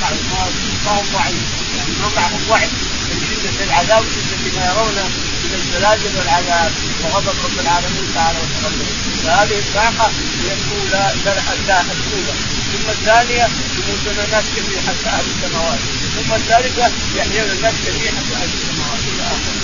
[0.85, 1.35] ما هم واعي
[1.77, 2.69] يعني ما معهم وعي.
[3.11, 5.11] من شده العذاب وشده ما يرون
[5.53, 6.73] من الزلازل والعذاب
[7.03, 8.89] وغضب رب العالمين تعالى وتقدم
[9.25, 10.11] فهذه الساقه
[10.43, 11.05] هي الأولى
[11.93, 12.35] الأولى.
[12.73, 13.47] ثم الثانية
[13.79, 15.79] يموتون الناس كثير حتى أهل السماوات.
[16.17, 19.03] ثم الثالثة يحيون الناس كثير حتى أهل السماوات.
[19.15, 19.63] إلى آخره.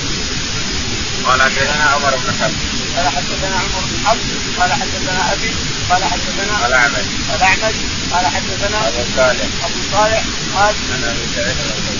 [1.26, 2.54] قال حدثنا عمر بن حفص.
[2.96, 4.28] قال حدثنا عمر بن حفص.
[4.58, 5.52] قال حدثنا أبي.
[5.90, 7.76] قال حدثنا الاعمش الاعمش
[8.12, 9.48] قال حدثنا أبو صالح.
[9.64, 10.22] أبو صالح.
[10.56, 11.56] قال عن أبي سعيد.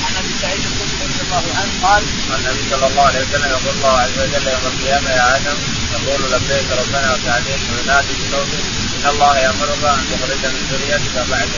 [0.06, 0.77] عن أبي سعيد.
[1.28, 5.10] الله عنه قال عن النبي صلى الله عليه وسلم يقول الله عز وجل يوم القيامة
[5.10, 5.58] يا آدم
[5.92, 8.60] تقول لبيك ربنا وسعديك وينادي بصوته
[8.96, 11.48] إن الله يأمرك أن تخرج من ذريتك بعد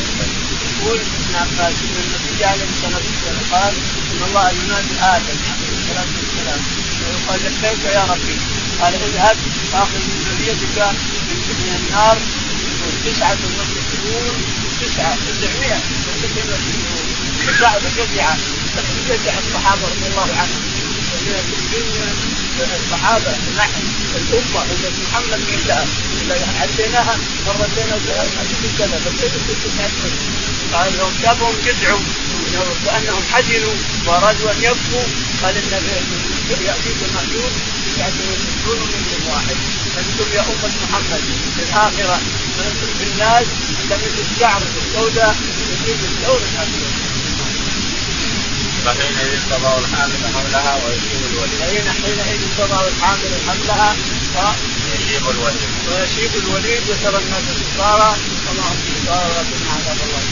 [0.81, 3.73] يقول ابن عباس إن النبي عليه الصلاه والسلام قال
[4.12, 6.61] إن الله ينادي آدم عليه الصلاة والسلام
[7.01, 8.37] ويقال لبيك يا ربي
[8.81, 9.37] قال اذهب
[9.73, 10.79] فاخذ من ذريتك
[11.61, 12.18] من النار
[13.05, 14.35] تسعة وتسعون
[14.81, 16.61] تسعة تسعمائة وتسعون
[17.47, 18.37] تسعة وتسعة
[19.11, 20.62] تسعة الصحابة رضي الله عنهم.
[22.84, 23.82] الصحابة نحن
[24.16, 25.84] الأمة أمة محمد كلها
[26.61, 27.98] عديناها مرتين أو
[28.78, 29.20] كذا بس
[29.64, 29.90] تسعة
[30.72, 32.00] قال لهم شافهم يدعوا
[32.86, 33.74] كانهم حزنوا.
[34.06, 35.04] وأرادوا أن يبكوا.
[35.42, 37.52] قال إن ياتيكم المحجوب
[37.86, 39.56] تسعه وتسعون منكم واحد.
[39.98, 41.22] أنتم يا أمة محمد.
[41.56, 42.20] في الآخرة.
[42.58, 43.46] أنتم في الناس.
[43.90, 45.36] كمثل الشعر السوداء
[45.70, 46.99] يجيب الثور الاسود
[48.85, 51.61] فحينئذ تضع الحامل حملها ويشيب الوليد.
[51.62, 53.97] حين حينئذ تضع الحامل حملها
[54.91, 55.70] ويشيب الوليد.
[55.89, 58.16] ويشيب الوليد وترى الناس سكارى
[58.47, 60.22] وما هم سكارى ولكن عذاب الله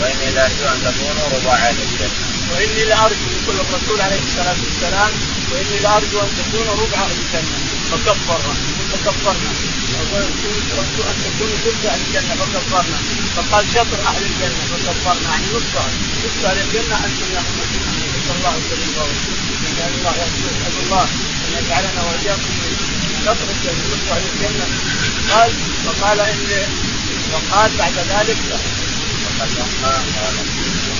[0.00, 2.10] وإني لارجو أن تكونوا رباعات الجنه.
[2.50, 5.12] وإني لارجو يقول الرسول عليه الصلاة والسلام.
[5.52, 7.56] وإني لارجو أن تكونوا ربع الجنه
[7.90, 8.54] فكفرنا.
[8.92, 9.52] فكفرنا.
[10.78, 11.56] ارجو أن تكونوا
[11.90, 12.98] أهل الجنه فكفرنا.
[13.36, 14.60] فقال شطر أهل الجنة.
[14.70, 15.86] فكفرنا يعني نصها
[16.24, 17.64] نصف أهل الجنة أنتم يا امه
[18.16, 18.90] نسال الله الكريم
[19.64, 22.52] نسال الله نسال الله أن يجعلنا وإياكم
[23.24, 23.82] شطر الجنة.
[23.92, 24.66] نصف أهل الجنة.
[25.30, 25.50] قال
[25.86, 26.50] وقال ان
[27.32, 28.38] وقال بعد ذلك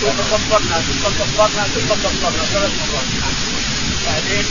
[0.01, 3.09] ثم كفرنا ثم كفرنا ثم كفرنا ثلاث مرات.
[4.07, 4.45] بعدين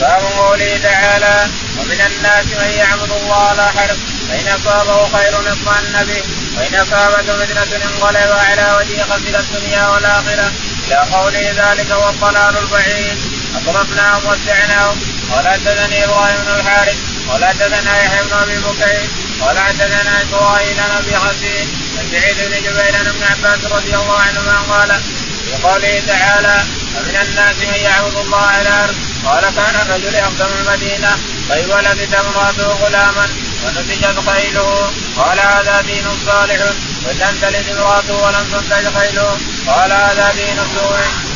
[0.00, 3.98] باب قوله تعالى ومن الناس من يعبد الله على حرف
[4.32, 6.22] فإن أصابه خير اطمأن به
[6.56, 10.52] وإن أصابته فتنة انقلب على وجهه خسر الدنيا والآخرة.
[10.86, 13.18] إلى قوله ذلك هو الضلال البعيد.
[13.56, 14.96] أطرفناهم وسعناهم.
[15.32, 16.96] قال حدثني إبراهيم بن الحارث
[17.28, 19.08] قال حدثنا يحيى بن أبي بكير
[19.40, 21.68] قال حدثنا إسرائيل عن أبي حسين
[21.98, 25.00] عن سعيد بن جبير ابن عباس رضي الله عنهما قال
[25.44, 26.62] في قوله تعالى
[26.96, 31.16] ومن الناس من يعبد الله على أرض قال كان الرجل يقدم المدينة
[31.48, 33.28] فيولدت امرأته غلاما.
[33.64, 36.60] ونتجت خيله قال هذا دين صالح.
[37.04, 39.38] ولم تلد امراته ولم تنتج خيله.
[39.66, 41.31] قال هذا دين سوء.